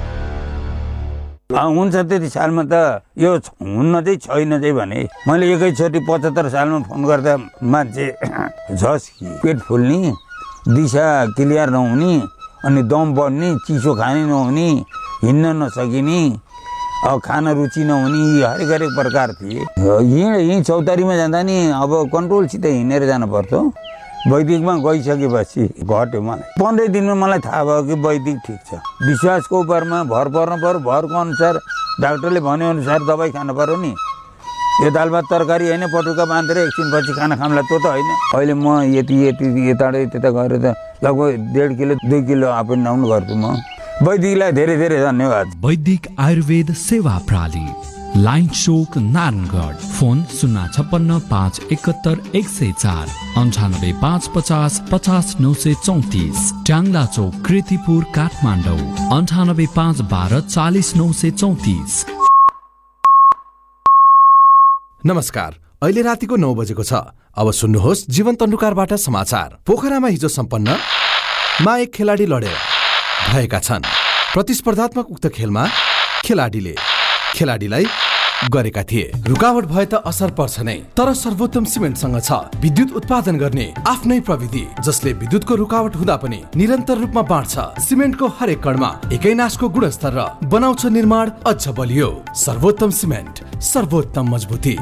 [1.51, 7.03] हुन्छ त्यति सालमा त यो हुन्न चाहिँ छैन चाहिँ भने मैले एकैचोटि पचहत्तर सालमा फोन
[7.05, 8.05] गर्दा मान्छे
[8.79, 9.05] झस्
[9.43, 9.99] पेट फुल्ने
[10.71, 12.13] दिशा क्लियर नहुने
[12.65, 14.67] अनि दम बढ्ने चिसो खानै नहुने
[15.23, 16.21] हिँड्न नसकिने
[17.25, 22.65] खान रुचि नहुने यी हरेक हरेक प्रकार थिए। यहीँ यहीँ चौतारीमा जाँदा नि अब कन्ट्रोलसित
[22.65, 23.61] हिँडेर जानु पर्थ्यो
[24.27, 30.03] वैदिकमा गइसकेपछि घट्यो मलाई। पन्ध्र दिनमा मलाई थाहा भयो कि वैदिक ठिक छ। विश्वासको उपरमा
[30.13, 31.57] भर पर्नु पऱ्यो भरको अनुसार
[32.01, 33.93] डाक्टरले भनेअनुसार दबाई खानु पऱ्यो नि।
[34.83, 38.67] यो दाल भात तरकारी होइन पटुका बाँधेर एकछिनपछि खाना खामला त्यो त होइन। अहिले म
[38.93, 40.65] यति यति यताबाट त्यता गएर त
[41.01, 43.57] लगभग डेढ किलो दुई किलो अप एन्ड डाउन गर्छु म।
[44.05, 47.65] वैदिकलाई धेरै धेरै धन्यवाद। वैदिक आयुर्वेद सेवा प्रणाली
[48.17, 55.35] लाइन चोक नारायणगढ। फोन शून्य छप्पन्न पाँच एकहत्तर एक सय चार। अन्ठानब्बे पाँच पचास पचास
[55.39, 58.79] नौ सय चौतिस। ट्याङ्ला चौक कृतिपुर काठमाडौँ।
[59.15, 62.05] अन्ठानब्बे पाँच बाह्र चालिस नौ सय चौतिस।
[65.03, 65.51] नमस्कार
[65.83, 66.93] अहिले रातिको नौ बजेको छ।
[67.31, 70.77] अब सुन्नुहोस् जीवन तन्डुकारबाट समाचार। पोखरामा हिजो सम्पन्न
[71.63, 72.57] मा एक खेलाडी लडेर
[73.31, 73.87] भएका छन्।
[74.33, 75.67] प्रतिस्पर्धात्मक उक्त खेलमा
[76.25, 76.75] खेलाडीले
[77.33, 77.85] खेलाडीलाई
[78.49, 83.67] गरेका थिए। रुकावट भए त असर पर्छ नै तर सर्वोत्तम सिमेन्टसँग छ। विद्युत उत्पादन गर्ने
[83.85, 87.53] आफ्नै प्रविधि जसले विद्युतको रुकावट हुँदा पनि निरन्तर रूपमा बाँड्छ।
[87.85, 94.75] सिमेन्टको हरेक कणमा एकै नासको गुणस्तर र बनाउँछ निर्माण अझ बलियो। सर्वोत्तम सिमेन्ट सर्वोत्तम मजबुती।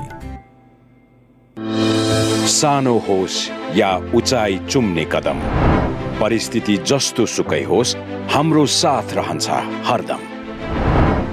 [2.47, 3.37] सानो होस्
[3.75, 5.39] या उचाइ चुम्ने कदम।
[6.19, 7.95] परिस्थिति जस्तो सुकै होस्
[8.31, 9.47] हाम्रो साथ रहन्छ
[9.87, 10.28] हरदम।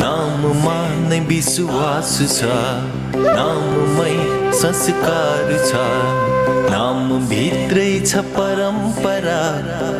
[0.00, 0.76] नाममा
[1.08, 2.50] नै विश्वास छ।
[3.16, 4.14] नाममै
[4.60, 5.82] संस्कार छ।
[6.74, 9.42] नाम भित्रै छ परम्परा।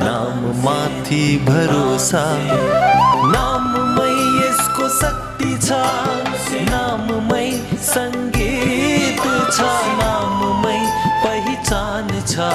[0.05, 2.25] नाम माथि भरोसा।
[3.35, 5.81] नाममै यसको शक्ति छ।
[6.71, 7.49] नाममै
[7.93, 9.25] सङ्गीत
[9.57, 9.61] छ।
[10.03, 10.79] नाममै
[11.25, 12.51] पहिचान छ।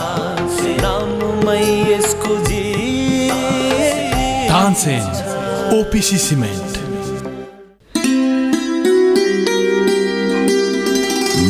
[0.86, 2.64] नाममै यसको जी
[5.76, 6.75] ओपिसी सिमेन्ट।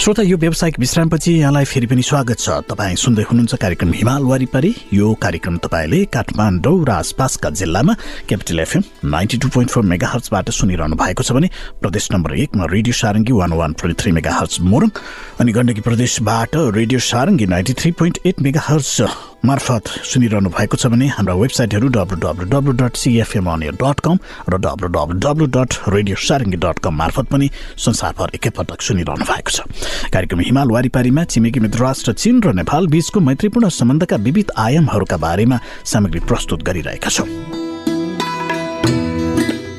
[0.00, 4.72] श्रोता यो व्यावसायिक विश्रामपछि यहाँलाई फेरि पनि स्वागत छ। तपाईँ सुन्दै हुनुहुन्छ कार्यक्रम हिमाल वारिपारी।
[4.96, 10.50] यो कार्यक्रम तपाईँले काठमाडौँ र आसपासका जिल्लामा Capital FM ninety two point four mega हर्चबाट
[10.56, 11.48] सुनिरहनु भएको छ भने
[11.84, 14.88] प्रदेश नम्बर एकमा radio Sarangi one one point three megahertz Morang
[15.36, 18.40] अनि गण्डकी प्रदेशबाट radio Sarangi ninety three point eight
[18.72, 18.96] megahertz
[19.44, 24.18] मार्फत सुनिरहनु भएको छ भने हाम्रा वेबसाइटहरू W W W dot CFM on air dot com
[24.52, 27.50] र W W W dot radio Sarangi dot com मार्फत पनि
[27.80, 29.64] संसारभर एकैपटक सुनिरहनु भएको छ।
[30.12, 35.58] कार्यक्रम हिमाल वारिपारीमा छिमेकी मित्र राष्ट्र चीन र नेपाल बीचको मैत्रीपूर्ण सम्बन्धका विविध आयामहरूका बारेमा
[35.88, 37.28] सामग्री प्रस्तुत गरिरहेका छौँ।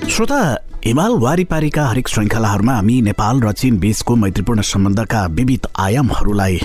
[0.09, 0.41] श्रोता
[0.85, 6.57] हिमाल वारिपारीका हरेक श्रृङ्खलाहरूमा हामी नेपाल र चीन बीचको मैत्रीपूर्ण सम्बन्धका विविध आयामहरूलाई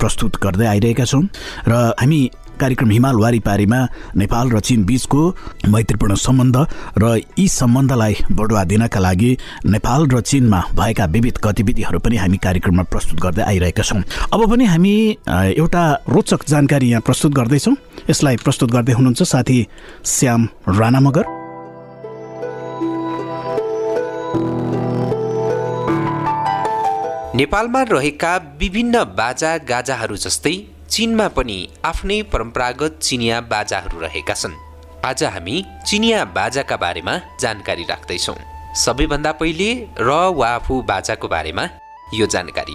[0.00, 1.20] प्रस्तुत गर्दै आइरहेका छौँ
[1.68, 2.20] र हामी
[2.60, 3.80] कार्यक्रम हिमाल वारिपारीमा
[4.16, 5.20] नेपाल र चीन बीचको
[5.68, 6.56] मैत्रीपूर्ण सम्बन्ध
[6.96, 9.36] र यी सम्बन्धलाई बढुवा दिनका लागि
[9.68, 14.02] नेपाल र चीनमा भएका विविध गतिविधिहरू पनि हामी कार्यक्रममा प्रस्तुत गर्दै आइरहेका छौँ।
[14.32, 14.94] अब पनि हामी
[15.28, 17.76] एउटा रोचक जानकारी यहाँ प्रस्तुत गर्दैछौँ।
[18.10, 19.66] यसलाई प्रस्तुत गर्दै हुनुहुन्छ साथी
[20.16, 21.36] श्याम राणा मगर
[27.38, 30.52] नेपालमा रहेका विभिन्न बाजा गाजाहरू जस्तै
[30.90, 34.54] चीनमा पनि आफ्नै परम्परागत चिनिया बाजाहरू रहेका छन्।
[35.06, 35.54] आज हामी
[35.86, 38.34] चिनिया बाजाका बारेमा जानकारी राख्दैछौँ।
[38.74, 39.68] सबैभन्दा पहिले
[40.00, 41.64] र वाफु बाजाको बारेमा
[42.14, 42.74] यो जानकारी।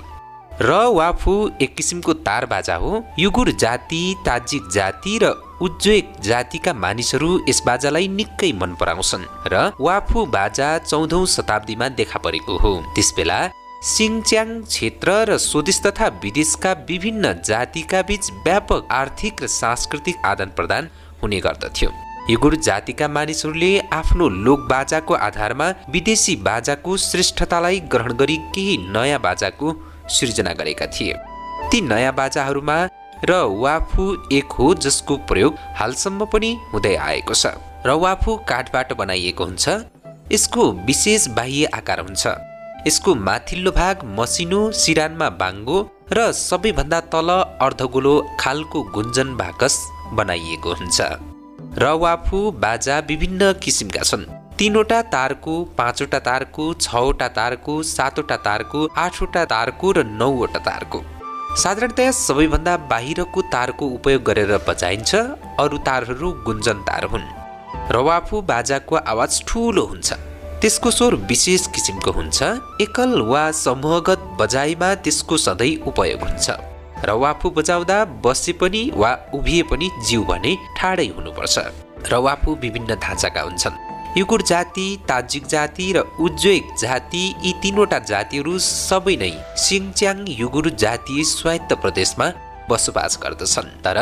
[0.62, 7.32] र वाफु एक किसिमको तार बाजा हो। युगुर जाति ताजिक जाति र उज्वेक जातिका मानिसहरू
[7.50, 13.42] यस बाजालाई निकै मन पराउँछन् र वाफु बाजा चौधौँ शताब्दीमा देखा परेको हो। त्यसबेला
[13.84, 20.88] सिङच्याङ क्षेत्र र स्वदेश तथा विदेशका विभिन्न जातिका बीच व्यापक आर्थिक र सांस्कृतिक आदान प्रदान
[21.22, 21.90] हुने गर्दथ्यो।
[22.30, 29.74] युगुर जातिका मानिसहरूले आफ्नो लोक बाजाको आधारमा विदेशी बाजाको श्रेष्ठतालाई ग्रहण गरी केही नयाँ बाजाको
[30.10, 31.14] सृजना गरेका थिए।
[31.72, 32.78] ती नयाँ बाजाहरूमा
[33.30, 37.52] र वाफु एक हो जसको प्रयोग हालसम्म पनि हुँदै आएको छ।
[37.84, 39.70] र वाफु काठबाट बनाइएको हुन्छ।
[40.32, 42.53] यसको विशेष बाह्य आकार हुन्छ।
[42.88, 45.76] यसको माथिल्लो भाग मसिनो सिरानमा बाङ्गो
[46.12, 47.30] र सबैभन्दा तल
[47.66, 49.76] अर्धगोलो खालको गुन्जन बाकस
[50.14, 50.98] बनाइएको हुन्छ।
[51.84, 54.26] रवाफु बाजा विभिन्न किसिमका छन्।
[54.60, 61.02] तिनवटा तारको पाँचवटा तारको छवटा तारको सातवटा तारको आठवटा तारको र नौवटा तारको।
[61.64, 65.16] साधारणतया सबैभन्दा बाहिरको तारको उपयोग गरेर बजाइन्छ।
[65.64, 67.34] अरू तारहरू गुन्जन तार हुन्।
[67.96, 70.33] रवाफु बाजाको आवाज ठुलो हुन्छ।
[70.64, 72.44] त्यसको स्वर विशेष किसिमको हुन्छ।
[72.82, 76.52] एकल वा समूहगत बजाइमा त्यसको सधैँ उपयोग हुन्छ।
[77.06, 81.56] रवाफु बजाउँदा बसे पनि वा उभिए पनि जिउ भने ठाडै हुनुपर्छ।
[82.08, 83.76] रवाफु विभिन्न ढाँचाका हुन्छन्।
[84.18, 91.24] युकुर जाति ताजिक जाति र उज्वेक जाति यी तिनवटा जातिहरू सबै नै सिङच्याङ युगुर जातीय
[91.34, 92.28] स्वायत्त प्रदेशमा
[92.70, 94.00] बसोबास गर्दछन्। तर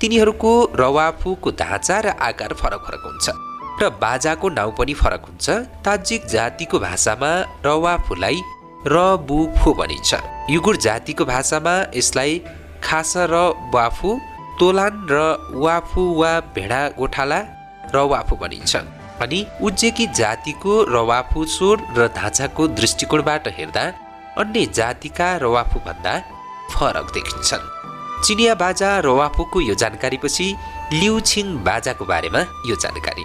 [0.00, 3.51] तिनीहरूको रवाफुको ढाँचा र आकार फरक फरक हुन्छ।
[3.82, 5.46] र बाजाको नाउँ पनि फरक हुन्छ।
[5.84, 7.30] ताजिक जातिको भाषामा
[7.66, 8.38] रवाफुलाई
[8.86, 10.10] रबुफो भनिन्छ।
[10.50, 12.38] युगुर जातिको भाषामा यसलाई
[12.84, 13.34] खास र
[13.74, 14.10] वाफु
[14.60, 15.18] तोलान र
[15.64, 17.40] वाफु वा भेडा गोठाला
[17.94, 18.72] र वाफु भनिन्छ।
[19.22, 23.84] अनि उज्जेकी जातिको रवाफु स्वर र ढाँचाको दृष्टिकोणबाट हेर्दा
[24.40, 26.14] अन्य जातिका रवाफु भन्दा
[26.72, 27.70] फरक देखिन्छन्।
[28.24, 30.46] चिनिया बाजा रवाफुको यो जानकारीपछि
[30.92, 33.24] लिउछिङ बाजाको बारेमा यो जानकारी।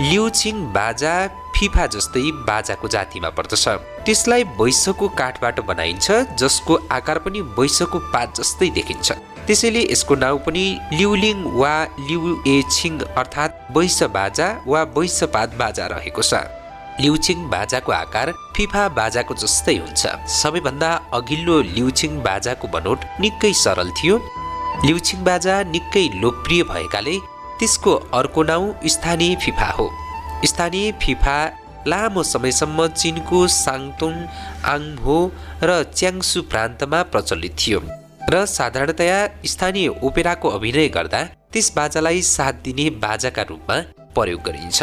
[0.00, 1.12] लिउछिङ बाजा
[1.56, 3.64] फिफा जस्तै बाजाको जातिमा पर्दछ।
[4.04, 9.12] त्यसलाई वैशको काठबाट बनाइन्छ जसको आकार पनि वैशको पात जस्तै देखिन्छ।
[9.46, 16.22] त्यसैले यसको नाउँ पनि लिउलिङ वा लिउ एछिङ अर्थात् वैश बाजा वा वैशपात बाजा रहेको
[16.22, 16.44] छ।
[17.00, 20.02] लिउछिङ बाजाको आकार फिफा बाजाको जस्तै हुन्छ।
[20.40, 24.20] सबैभन्दा अघिल्लो लिउछिङ बाजाको बनोट निकै सरल थियो।
[24.84, 27.16] लिउछिङ बाजा निकै लोकप्रिय भएकाले
[27.58, 29.88] त्यसको अर्को नाउँ स्थानीय फिफा हो।
[30.44, 31.38] स्थानीय फिफा
[31.86, 34.14] लामो समयसम्म चिनको साङतोङ
[34.72, 35.18] आङभो
[35.62, 37.80] र च्याङ्सु प्रान्तमा प्रचलित थियो
[38.32, 43.76] र साधारणतया स्थानीय ओपेराको अभिनय गर्दा त्यस बाजालाई साथ दिने बाजाका रूपमा
[44.14, 44.82] प्रयोग गरिन्छ।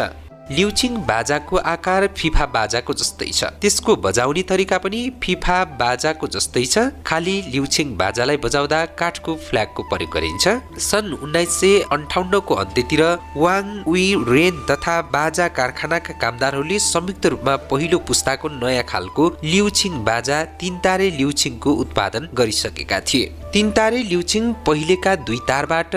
[0.50, 6.78] लिउचिङ बाजाको आकार फिफा बाजाको जस्तै छ। त्यसको बजाउने तरिका पनि फिफा बाजाको जस्तै छ।
[7.06, 10.44] खालि लिउचिङ बाजालाई बजाउँदा काठको फ्ल्यागको प्रयोग गरिन्छ।
[10.80, 13.02] सन् उन्नाइस सय अन्ठाउन्नको अन्त्यतिर
[13.36, 20.44] वाङ उइ रेन तथा बाजा कारखानाका कामदारहरूले संयुक्त रूपमा पहिलो पुस्ताको नयाँ खालको लिउचिङ बाजा
[20.60, 25.92] तिनतारे लिउचिङको उत्पादन गरिसकेका थिए। तिनतारे लिउचिङ पहिलेका दुई तारबाट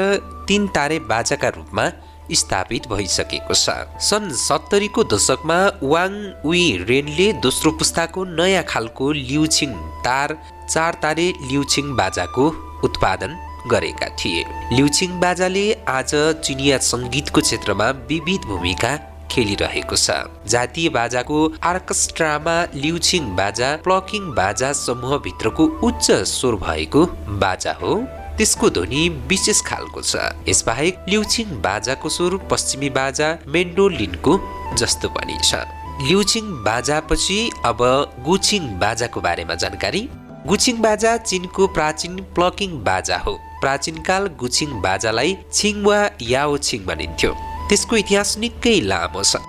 [0.47, 1.91] तिन तारे बाजाका रूपमा
[2.33, 3.69] स्थापित भइसकेको छ।
[4.01, 6.11] सन् सत्तरीको दशकमा वाङ
[6.45, 9.73] उइ रेनले दोस्रो पुस्ताको नयाँ खालको लिउछिङ
[10.05, 10.37] तार
[10.69, 12.47] चार तारे लिउछिङ बाजाको
[12.83, 13.37] उत्पादन
[13.71, 16.11] गरेका थिए। लिउछिङ बाजाले आज
[16.45, 18.95] चिनिया सङ्गीतको क्षेत्रमा विविध भूमिका
[19.31, 20.11] खेलिरहेको छ।
[20.47, 27.05] जातीय बाजाको आर्केस्ट्रामा लिउछिङ बाजा प्लकिङ बाजा समूहभित्रको उच्च स्वर भएको
[27.43, 27.93] बाजा हो।
[28.37, 30.15] त्यसको ध्वनि विशेष खालको छ।
[30.47, 34.33] यसबाहेक लिउछिङ बाजाको स्वर पश्चिमी बाजा मेन्डोलिनको
[34.77, 35.65] जस्तो पनि छ
[36.07, 37.79] लिउछिङ बाजापछि अब
[38.25, 40.01] गुछिङ बाजाको बारेमा जानकारी।
[40.47, 47.31] गुछिङ बाजा चिनको प्राचीन प्लकिङ बाजा हो। प्राचीनकाल गुछिङ बाजालाई छिङ वा याओ छिङ भनिन्थ्यो।
[47.69, 49.41] त्यसको इतिहास निकै लामो छ।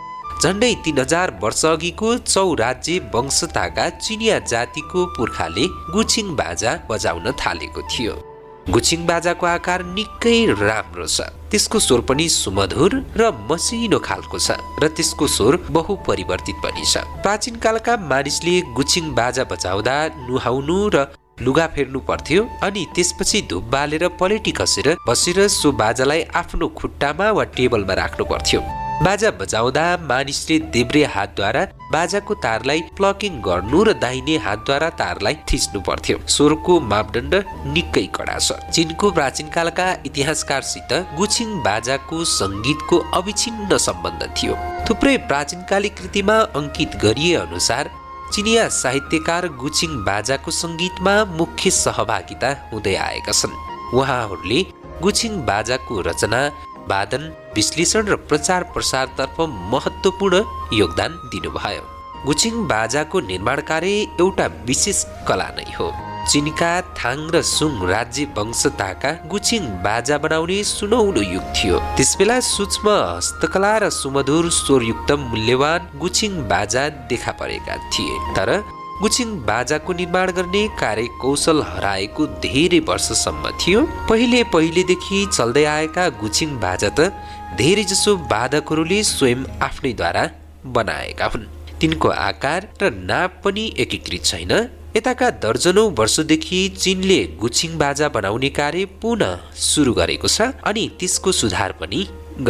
[0.42, 8.14] झन्डै तिन हजार वर्ष अघिको चौराज्य वंशताका चिनिया जातिको पुर्खाले गुछिङ बाजा बजाउन थालेको थियो।
[8.68, 14.88] गुछिङ बाजाको आकार निकै राम्रो छ। त्यसको स्वर पनि सुमधुर र मसिनो खालको छ र
[14.92, 19.94] त्यसको स्वर बहु परिवर्तित पनि छ। प्राचीन कालका मानिसले गुछिङ बाजा बजाउँदा
[20.28, 21.06] नुहाउनु र
[21.40, 27.44] लुगा फेर्नु पर्थ्यो अनि त्यसपछि धुप बालेर पलेटी कसेर बसेर सो बाजालाई आफ्नो खुट्टामा वा
[27.56, 28.60] टेबलमा राख्नु पर्थ्यो।
[29.02, 31.60] बाजा बजाउँदा मानिसले देब्रे हातद्वारा
[31.92, 37.34] बाजाको तारलाई प्लकिङ गर्नु र दाहिने हातद्वारा तारलाई थिच्नु पर्थ्यो। स्वरको मापदण्ड
[37.74, 44.54] निकै कडा छ। चिनको प्राचीन कालका इतिहासकारसित गुछिङ बाजाको सङ्गीतको अविच्छिन्न सम्बन्ध थियो।
[44.88, 47.90] थुप्रै प्राचीनकाली कृतिमा अङ्कित गरिए अनुसार
[48.34, 53.60] चिनिया साहित्यकार गुछिङ बाजाको सङ्गीतमा मुख्य सहभागिता हुँदै आएका छन्।
[53.94, 54.60] उहाँहरूले
[55.04, 56.40] गुछिङ बाजाको रचना
[56.90, 57.22] वादन
[57.56, 59.40] विश्लेषण र प्रचार प्रसारतर्फ
[59.72, 61.84] महत्त्वपूर्ण योगदान दिनुभयो।
[62.26, 65.88] गुछिङ बाजाको निर्माण कार्य एउटा विशेष कला नै हो।
[66.30, 72.86] चिनका थाङ र सुङ राज्य वंशताका गुचिङ बाजा बनाउने सुनौलो युग थियो। त्यसबेला सूक्ष्म
[73.16, 78.48] हस्तकला र सुमधुर स्वरयुक्त मूल्यवान गुचिङ बाजा देखा परेका थिए। तर
[79.02, 86.56] गुचिङ बाजाको निर्माण गर्ने कार्य कौशल हराएको धेरै वर्षसम्म थियो। पहिले पहिलेदेखि चल्दै आएका गुचिङ
[86.64, 87.12] बाजा त
[87.60, 90.24] धेरैजसो वादकहरूले स्वयं आफ्नैद्वारा
[90.76, 91.46] बनाएका हुन्।
[91.80, 94.52] तिनको आकार र नाप पनि एकीकृत छैन।
[94.96, 101.72] यताका दर्जनौ वर्षदेखि चीनले गुचिङ बाजा बनाउने कार्य पुनः सुरु गरेको छ अनि त्यसको सुधार
[101.80, 102.00] पनि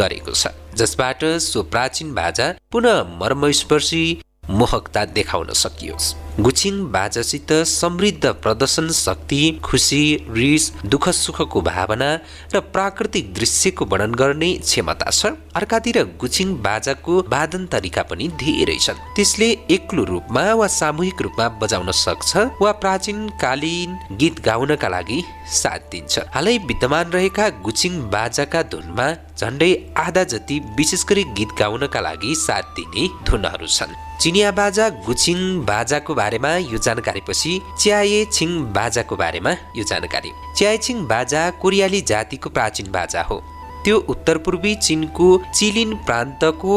[0.01, 0.47] गरेको छ।
[0.81, 4.03] जसबाट सो प्राचीन बाजा पुनः मर्मस्पर्शी
[4.49, 12.09] मोहकता देखाउन सकियोस्। गुचिङ बाजासित समृद्ध प्रदर्शन शक्ति खुसी रिस दुःख सुखको भावना
[12.55, 15.25] र प्राकृतिक दृश्यको वर्णन गर्ने क्षमता छ।
[15.55, 21.91] अर्कातिर गुचिङ बाजाको वादन तरिका पनि धेरै छन्। त्यसले एक्लो रूपमा वा सामूहिक रूपमा बजाउन
[21.91, 25.21] सक्छ वा प्राचीन कालीन गीत गाउनका लागि
[25.53, 31.99] साथ दिन्छ। हालै विद्यमान रहेका गुचिङ बाजाका धुनमा झन्डै आधा जति विशेष गरी गीत गाउनका
[31.99, 38.49] लागि साथ दिने धुनहरू छन्। चिनिया बाजा गुचिङ बाजाको बारेमा यो जानकारी पछि च्याए छिङ
[38.75, 43.37] बाजाको बारेमा यो जानकारी। च्याए छिङ बाजा कोरियाली जातिको प्राचीन बाजा हो।
[43.85, 46.75] त्यो उत्तर पूर्वी चिनको चिलिन प्रान्तको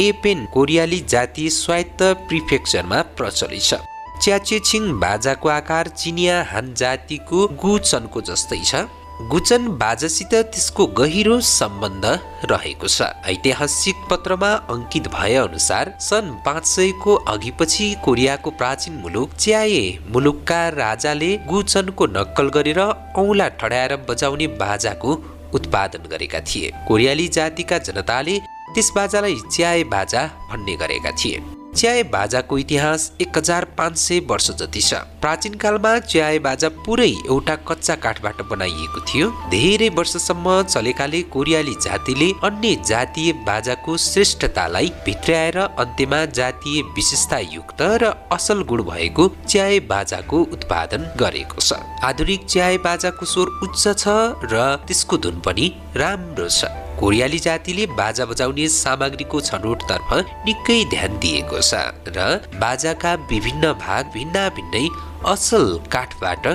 [0.00, 3.82] एपेन कोरियाली जातीय स्वायत्त प्रिफेक्चरमा प्रचलित छ।
[4.22, 8.86] च्याचे छिङ बाजाको आकार चिनिया हान जातिको गुचनको जस्तै छ।
[9.22, 12.04] गुचन बाजासित त्यसको गहिरो सम्बन्ध
[12.50, 19.82] रहेको छ। ऐतिहासिक पत्रमा अङ्कित भए अनुसार सन् पाँच सयको अघिपछि कोरियाको प्राचीन मुलुक च्याए
[20.10, 25.14] मुलुकका राजाले गुचनको नक्कल गरेर औला ठड्याएर बजाउने बाजाको
[25.54, 28.38] उत्पादन गरेका थिए। कोरियाली जातिका जनताले
[28.74, 31.38] त्यस बाजालाई च्याए बाजा भन्ने गरेका थिए।
[31.76, 37.08] च्याए बाजाको इतिहास एक हजार पाँच सय वर्ष जति छ। प्राचीन कालमा च्याए बाजा पुरै
[37.08, 45.58] एउटा कच्चा काठबाट बनाइएको थियो। धेरै वर्षसम्म चलेकाले कोरियाली जातिले अन्य जातीय बाजाको श्रेष्ठतालाई भित्र्याएर
[45.58, 52.78] अन्त्यमा जातीय विशेषता युक्त र असल गुण भएको च्याए बाजाको उत्पादन गरेको छ। आधुनिक च्याए
[52.86, 54.08] बाजाको स्वर उच्च छ
[54.52, 60.10] र त्यसको धुन पनि राम्रो छ। कोरियाली जातिले बाजा बजाउने सामग्रीको छनौटतर्फ
[60.46, 62.28] निकै ध्यान दिएको छ र
[62.60, 64.84] बाजाका विभिन्न भाग भिन्न भिन्नै
[65.32, 66.46] असल काठबाट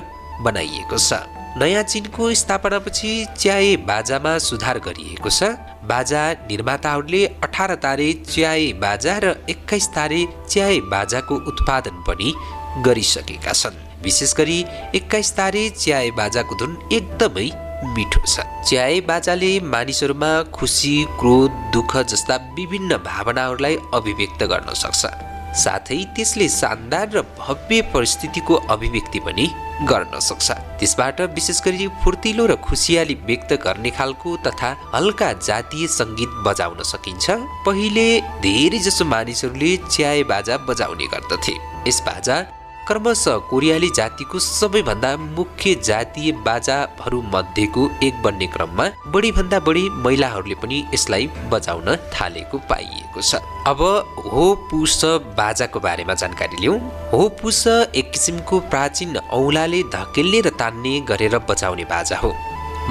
[0.45, 1.19] बनाइएको छ।
[1.59, 5.51] नयाँ चिनको स्थापनापछि च्याए बाजामा सुधार गरिएको छ।
[5.91, 12.33] बाजा निर्माताहरूले अठार तारे च्याए बाजा र एक्काइस तारे च्याए बाजाको उत्पादन पनि
[12.85, 14.59] गरिसकेका छन्। विशेष गरी
[14.95, 17.49] एक्काइस तारे च्याए बाजाको धुन एकदमै
[17.83, 25.05] मिठो छ। च्याए बाजाले मानिसहरूमा खुसी क्रोध दुःख जस्ता विभिन्न भावनाहरूलाई अभिव्यक्त गर्न सक्छ।
[25.57, 29.45] साथै त्यसले शानदार र भव्य परिस्थितिको अभिव्यक्ति पनि
[29.89, 36.29] गर्न सक्छ। त्यसबाट विशेष गरी फुर्तिलो र खुसियाली व्यक्त गर्ने खालको तथा हल्का जातीय सङ्गीत
[36.45, 37.25] बजाउन सकिन्छ।
[37.65, 38.07] पहिले
[38.45, 41.55] धेरै जसो मानिसहरूले च्याए बाजा बजाउने गर्दथे।
[41.87, 42.35] यस बाजा
[42.89, 50.77] क्रमशः कोरियाली जातिको सबैभन्दा मुख्य जातीय बाजाहरू मध्येको एक बन्ने क्रममा बढीभन्दा बढी महिलाहरूले पनि
[50.93, 53.81] यसलाई बजाउन थालेको पाइएको छ। अब
[54.25, 55.01] हो पुस
[55.37, 56.79] बाजाको बारेमा जानकारी लिउँ।
[57.11, 62.33] हो पुस एक किसिमको प्राचीन औलाले धकेल्ने र तान्ने गरेर बजाउने बाजा हो।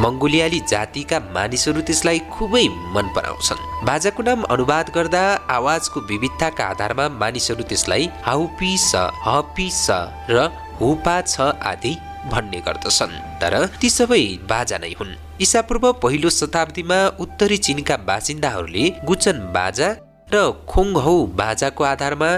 [0.02, 7.62] मङ्गोलियाली जातिका मानिसहरू त्यसलाई खुबै मन पराउँछन्। बाजाको नाम अनुवाद गर्दा आवाजको विविधताका आधारमा मानिसहरू
[7.70, 8.92] त्यसलाई हाउपी स
[9.26, 9.86] हपी स
[10.30, 10.46] र
[10.80, 11.34] हुपा छ
[11.70, 11.92] आदि
[12.30, 19.38] भन्ने गर्दछन्। तर ती सबै बाजा नै हुन्। ईसापूर्व पहिलो शताब्दीमा उत्तरी चिनका बासिन्दाहरूले गुचन
[19.56, 19.88] बाजा
[20.30, 20.36] र
[20.70, 22.30] खोङहौ बाजाको आधारमा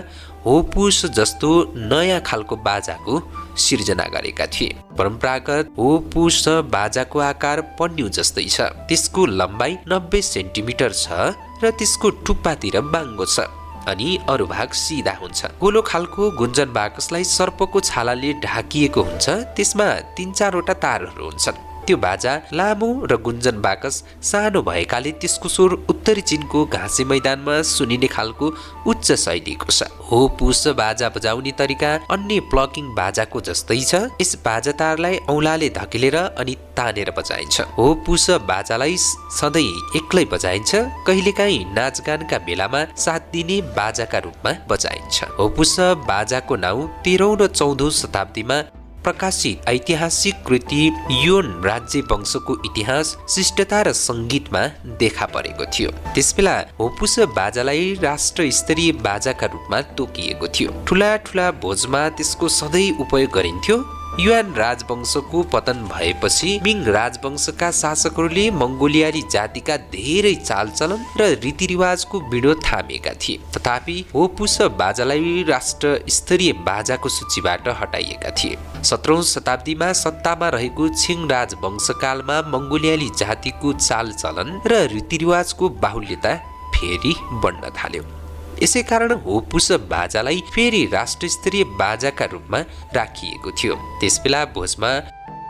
[0.47, 3.15] होपुस जस्तो नयाँ खालको बाजाको
[3.59, 11.35] सिर्जना गरेका थिए। परम्परागत होपुस बाजाको आकार पन्यु जस्तै छ। त्यसको लम्बाइ नब्बे सेन्टिमिटर छ
[11.63, 13.49] र त्यसको टुप्पातिर बाङ्गो छ
[13.89, 19.27] अनि अरू भाग सिधा हुन्छ। गोलो खालको गुन्जन बाकसलाई सर्पको छालाले ढाकिएको हुन्छ।
[19.57, 25.73] त्यसमा तिन चारवटा तारहरू हुन्छन्। त्यो बाजा लामो र गुन्जन बाकस सानो भएकाले त्यसको स्वर
[25.91, 28.47] उत्तरी चिनको घाँसे मैदानमा सुनिने खालको
[28.87, 34.73] उच्च शैलीको छ। हो पुस बाजा बजाउने तरिका अन्य प्लकिङ बाजाको जस्तै छ। यस बाजा
[34.81, 38.97] तारलाई औलाले धकेलेर अनि तानेर बजाइन्छ। हो पुस बाजालाई
[39.39, 40.75] सधैँ एक्लै बजाइन्छ।
[41.07, 45.77] कहिलेकाहीँ नाचगानका बेलामा साथ दिने बाजाका रूपमा बजाइन्छ। हो पुस
[46.11, 48.59] बाजाको नाउँ तेह्रौँ र चौधौँ शताब्दीमा
[49.05, 54.67] प्रकाशित ऐतिहासिक कृति योन राज्य वंशको इतिहास शिष्टता र सङ्गीतमा
[54.99, 62.09] देखा परेको थियो। त्यसबेला होपुस बाजालाई राष्ट्र स्तरीय बाजाका रूपमा तोकिएको थियो। ठुला ठुला भोजमा
[62.09, 71.07] त्यसको सधैँ उपयोग गरिन्थ्यो। युआन राजवंशको पतन भएपछि मिङ राजवंशका शासकहरूले मङ्गोलियाली जातिका धेरै चालचलन
[71.21, 79.23] र रीतिरिवाजको विरोध थामेका थिए। तथापि होपुस बाजालाई राष्ट्र स्तरीय बाजाको सूचीबाट हटाइएका थिए। सत्रौं
[79.33, 86.37] शताब्दीमा सत्तामा रहेको छिङ राजवंशकालमा मङ्गोलियाली जातिको चालचलन र रीतिरिवाजको बाहुल्यता
[86.75, 87.15] फेरि
[87.45, 88.20] बढ्न थाल्यो।
[88.63, 92.59] यसै कारण होपुस बाजालाई फेरि राष्ट्र स्तरीय बाजाका रूपमा
[92.95, 94.91] राखिएको थियो। त्यसबेला भोजमा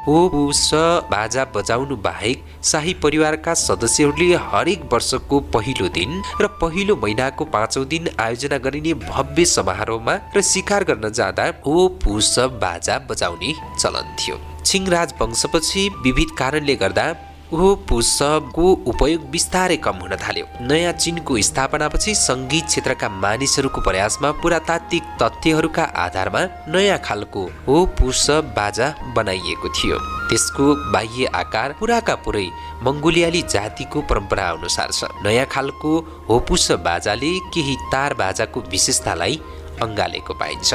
[0.07, 0.71] होपुस
[1.11, 8.09] बाजा बजाउनु बाहेक शाही परिवारका सदस्यहरूले हरेक वर्षको पहिलो दिन र पहिलो महिनाको पाँचौँ दिन
[8.19, 15.89] आयोजना गरिने भव्य समारोहमा र शिकार गर्न जाँदा होपुस बाजा बजाउने चलन थियो। छिङ राजवंशपछि
[16.03, 17.07] विविध कारणले गर्दा
[17.53, 25.85] पुस्तकको उपयोग बिस्तारै कम हुन थाल्यो। नयाँ चिनको स्थापनापछि सङ्गीत क्षेत्रका मानिसहरूको प्रयासमा पुरातात्विक तथ्यहरूका
[26.05, 28.87] आधारमा नयाँ खालको हो पुस्तक बाजा
[29.17, 29.99] बनाइएको थियो।
[30.31, 32.47] त्यसको बाह्य आकार पुराका पुरै
[32.87, 35.91] मङ्गोलियाली जातिको परम्परा अनुसार छ। नयाँ खालको
[36.31, 39.41] होपुस बाजाले केही तार बाजाको विशेषतालाई
[39.83, 40.75] अँगालेको पाइन्छ।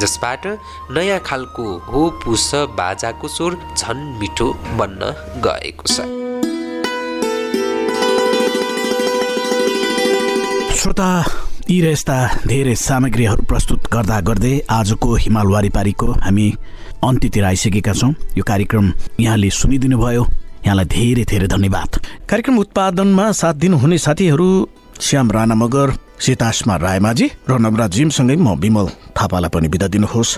[0.00, 0.46] जसबाट
[0.90, 5.14] नयाँ खालको हो पुस बाजाको स्वर झन मिठो बन्न
[5.44, 6.00] गएको छ।
[10.76, 11.08] श्रोता
[11.70, 12.16] यी र यस्ता
[12.46, 16.46] धेरै सामग्रीहरू प्रस्तुत गर्दा गर्दै आजको हिमाल वारिपारीको हामी
[17.04, 20.22] अन्त्यतिर आइसकेका छौँ। यो कार्यक्रम यहाँले सुनिदिनु भयो
[20.66, 21.90] यहाँलाई धेरै धेरै धन्यवाद।
[22.28, 24.48] कार्यक्रम उत्पादनमा साथ दिनुहुने साथीहरू
[25.00, 28.87] श्याम राणा मगर सीतासमा रायमाझी र नवरा जिमसँगै म विमल
[29.17, 30.37] थापालाई पनि बिदा दिनुहोस्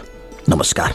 [0.49, 0.91] नमस्कार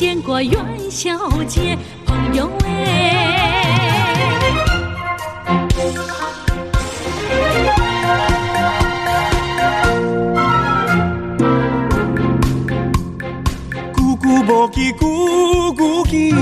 [0.00, 1.76] 见过元宵节，
[2.06, 3.63] 朋友哎。
[14.47, 16.35] 无记久久记，久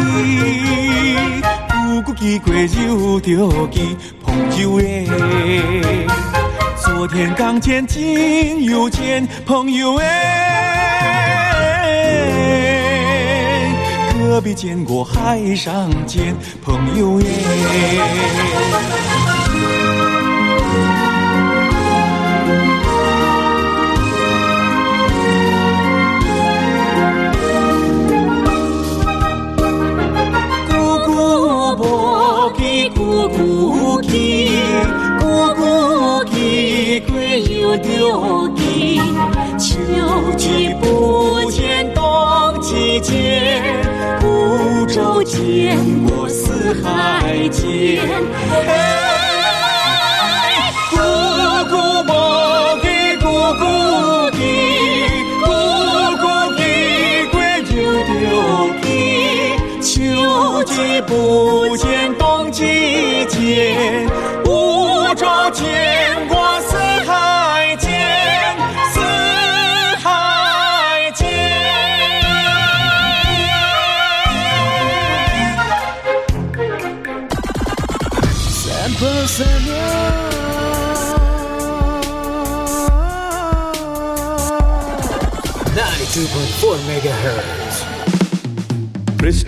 [2.02, 5.08] 久记过柔着记，朋友诶。
[6.84, 10.06] 昨天刚见，今又见，朋友诶。
[14.20, 17.26] 隔壁见过，海上见，朋友诶。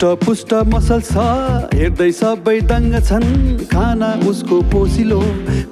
[0.05, 1.17] पृष्ठपुष्ट मसल छ।
[1.73, 3.25] हेर्दै सबै दङ्ग छन्।
[3.65, 5.19] खाना उसको पोसिलो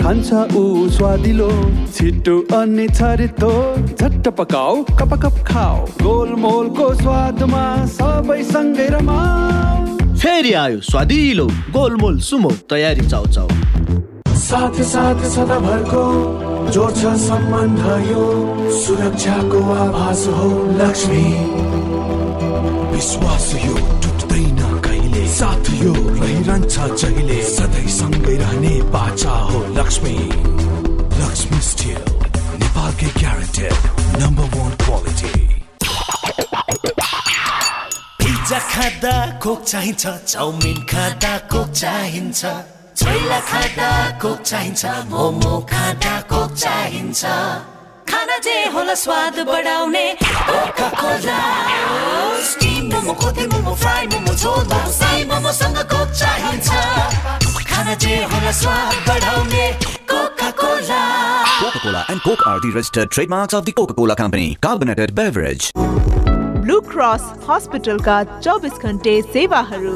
[0.02, 1.50] खान्छ ऊ स्वादिलो।
[1.94, 3.52] छिटो अनि छरितो
[3.94, 7.64] झट्ट पकाऊ कप कप खाऊ। गोलमोलको स्वादमा
[7.94, 13.48] सबै सँगै रमाऊ। फेरि आयो स्वादिलो गोलमोल सुमो तयारी चाउ चाउ
[14.44, 16.06] साथ साथ सदाभरको
[16.74, 18.26] जोड्छ सम्बन्ध यो
[18.82, 20.50] सुरक्षाको आभास हो
[20.82, 21.26] लक्ष्मी।
[22.94, 23.76] विश्वास यो
[25.30, 30.16] साथ यो रहिरहन्छ जहिले। सधैँ सँगै रहने बाचा हो लक्ष्मी।
[31.22, 32.02] लक्ष्मी स्टिल
[32.62, 33.76] नेपालकै guaranteed
[34.22, 35.34] number one quality
[38.20, 42.42] pizza खाँदा कोक चाहिन्छ चाउमिन खाँदा कोक चाहिन्छ।
[42.98, 47.22] छैला खाँदा कोक चाहिन्छ मोमो खाँदा कोक चाहिन्छ।
[48.14, 51.38] खाना जे होला स्वाद बढाउने। Coca Cola
[52.50, 56.70] steam momo kothey momo fry momo jhol momo Sai मोमोसँग Coke चाहिन्छ।
[57.70, 59.66] खाना जे होला स्वाद बढाउने
[60.14, 61.02] Coca Cola
[61.64, 64.58] Coca-Cola and Coke are the registered trademarks of the Coca-Cola Company.
[64.62, 65.72] Carbonated beverage.
[66.64, 69.96] Blue Cross हस्पिटलका चौबिस घन्टे सेवाहरू।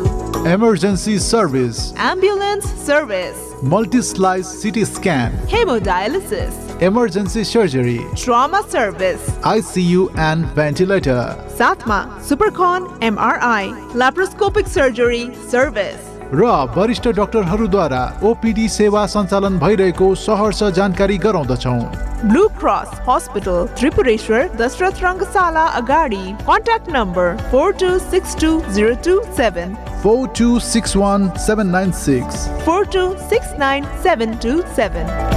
[0.54, 1.78] Emergency service
[2.12, 11.98] ambulance service multislice CT scan haemodialysis emergency surgery trauma service ICU and ventilator साथमा
[12.28, 21.80] सुपरकन MRI laparoscopic surgery service र वरिष्ठ डाक्टरहरूद्वारा OPD सेवा सञ्चालन भइरहेको सहर्ष जानकारी गराउँदछौँ
[22.24, 29.20] Blue Cross hospital Tripureshwor Dasharath Rangashala अगाडि contact number four two six two zero two
[29.38, 35.37] seven four two six one seven nine six four two six nine seven two seven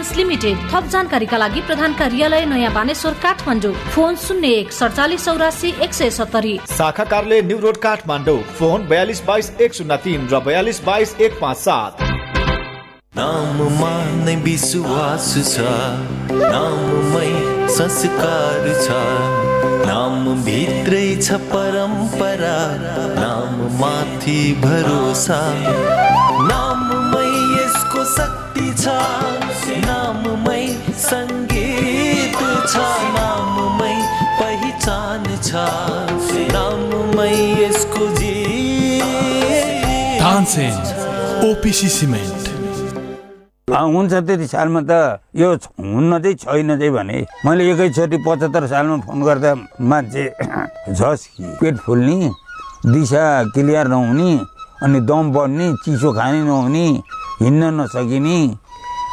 [0.15, 5.93] limited थप जानकारीका लागि प्रधान कार्यालय नयाँ बानेश्वर काठमाडौँ। फोन शून्य एक सडचालिस चौरासी एक
[5.93, 10.83] सय सत्तरी। शाखा कार्यालय न्यू रोड काठमाडौँ। फोन बयालिस बाइस एक शून्य तिन र बयालिस
[10.83, 11.93] बाइस एक पाँच सात।
[13.17, 13.93] नाममा
[14.25, 15.59] नै विश्वास छ।
[16.31, 17.31] नाममै
[17.69, 18.87] संस्कार छ।
[19.87, 22.57] नाम भित्रै छ परम्परा।
[23.19, 25.41] नाम माथि भरोसा।
[26.47, 27.27] नाममै
[27.57, 29.50] यसको शक्ति छ।
[29.87, 30.63] नाममै
[31.07, 32.39] सङ्गीत
[32.71, 32.75] छ
[33.17, 33.95] नाममै
[34.39, 35.49] पहिचान छ।
[36.53, 38.35] नाममै यसको जी
[41.49, 42.43] ओपिसी सिमेन्ट।
[43.71, 44.91] हुन्छ त्यति सालमा त
[45.41, 45.49] यो
[45.79, 49.51] हुन्न चाहिँ छैन चाहिँ भने मैले एकैचोटि पचहत्तर सालमा फोन गर्दा
[49.89, 50.23] मान्छे
[50.91, 52.19] झस् कि पेट फुल्ने
[52.93, 53.23] दिशा
[53.55, 54.31] क्लियर नहुने
[54.83, 56.85] अनि दम बढ्ने चिसो खाने नहुने
[57.41, 58.37] हिँड्न नसकिने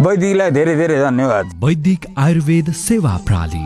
[0.00, 3.64] वैदिकलाई धेरै धेरै धन्यवाद वैदिक आयुर्वेद सेवा प्रणाली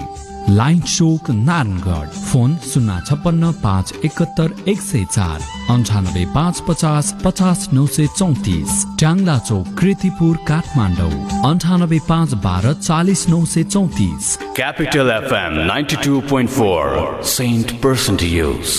[0.57, 5.39] लाइन चोक नारायणगढ फोन शून्य छप्पन्न पाँच एकहत्तर एक सय चार
[5.74, 11.11] अन्ठानब्बे पाँच पचास पचास नौ सय चौतिस ट्याङ्ला चौक कृतिपुर काठमाडौँ
[11.51, 18.77] अन्ठानब्बे पाँच बाह्र चालिस नौ सय चौतिस Capital FM 92.4 Saint Person to Use.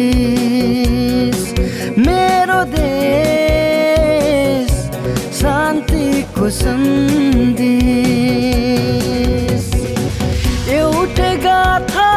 [2.07, 4.73] मेरो देश
[5.41, 7.67] शान्तिको सन्देश
[10.79, 12.09] एउटै गाथा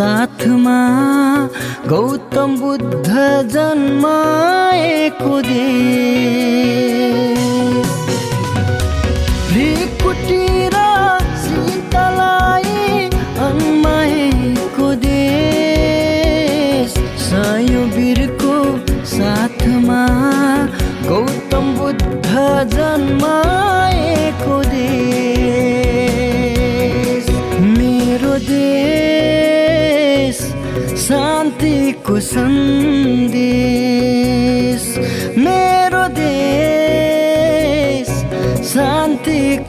[0.00, 0.76] साथमा
[1.88, 3.08] गौतम बुद्ध
[3.54, 6.39] जन्माएको देश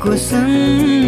[0.02, 1.01] शान्तिको सन्देश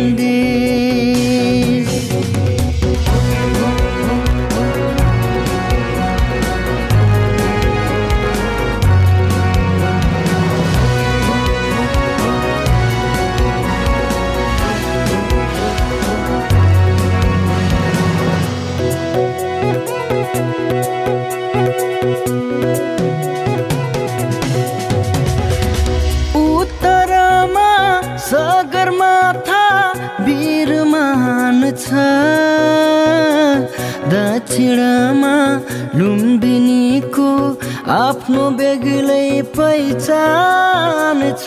[38.34, 41.46] आफ्नो बेग्लै पहिचान छ।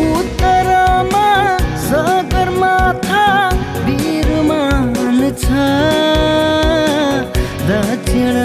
[0.00, 1.30] उत्तरमा
[1.86, 3.24] सगरमाथा
[3.86, 4.94] बिरुमान
[5.42, 5.66] छ।
[7.70, 8.38] दक्षिण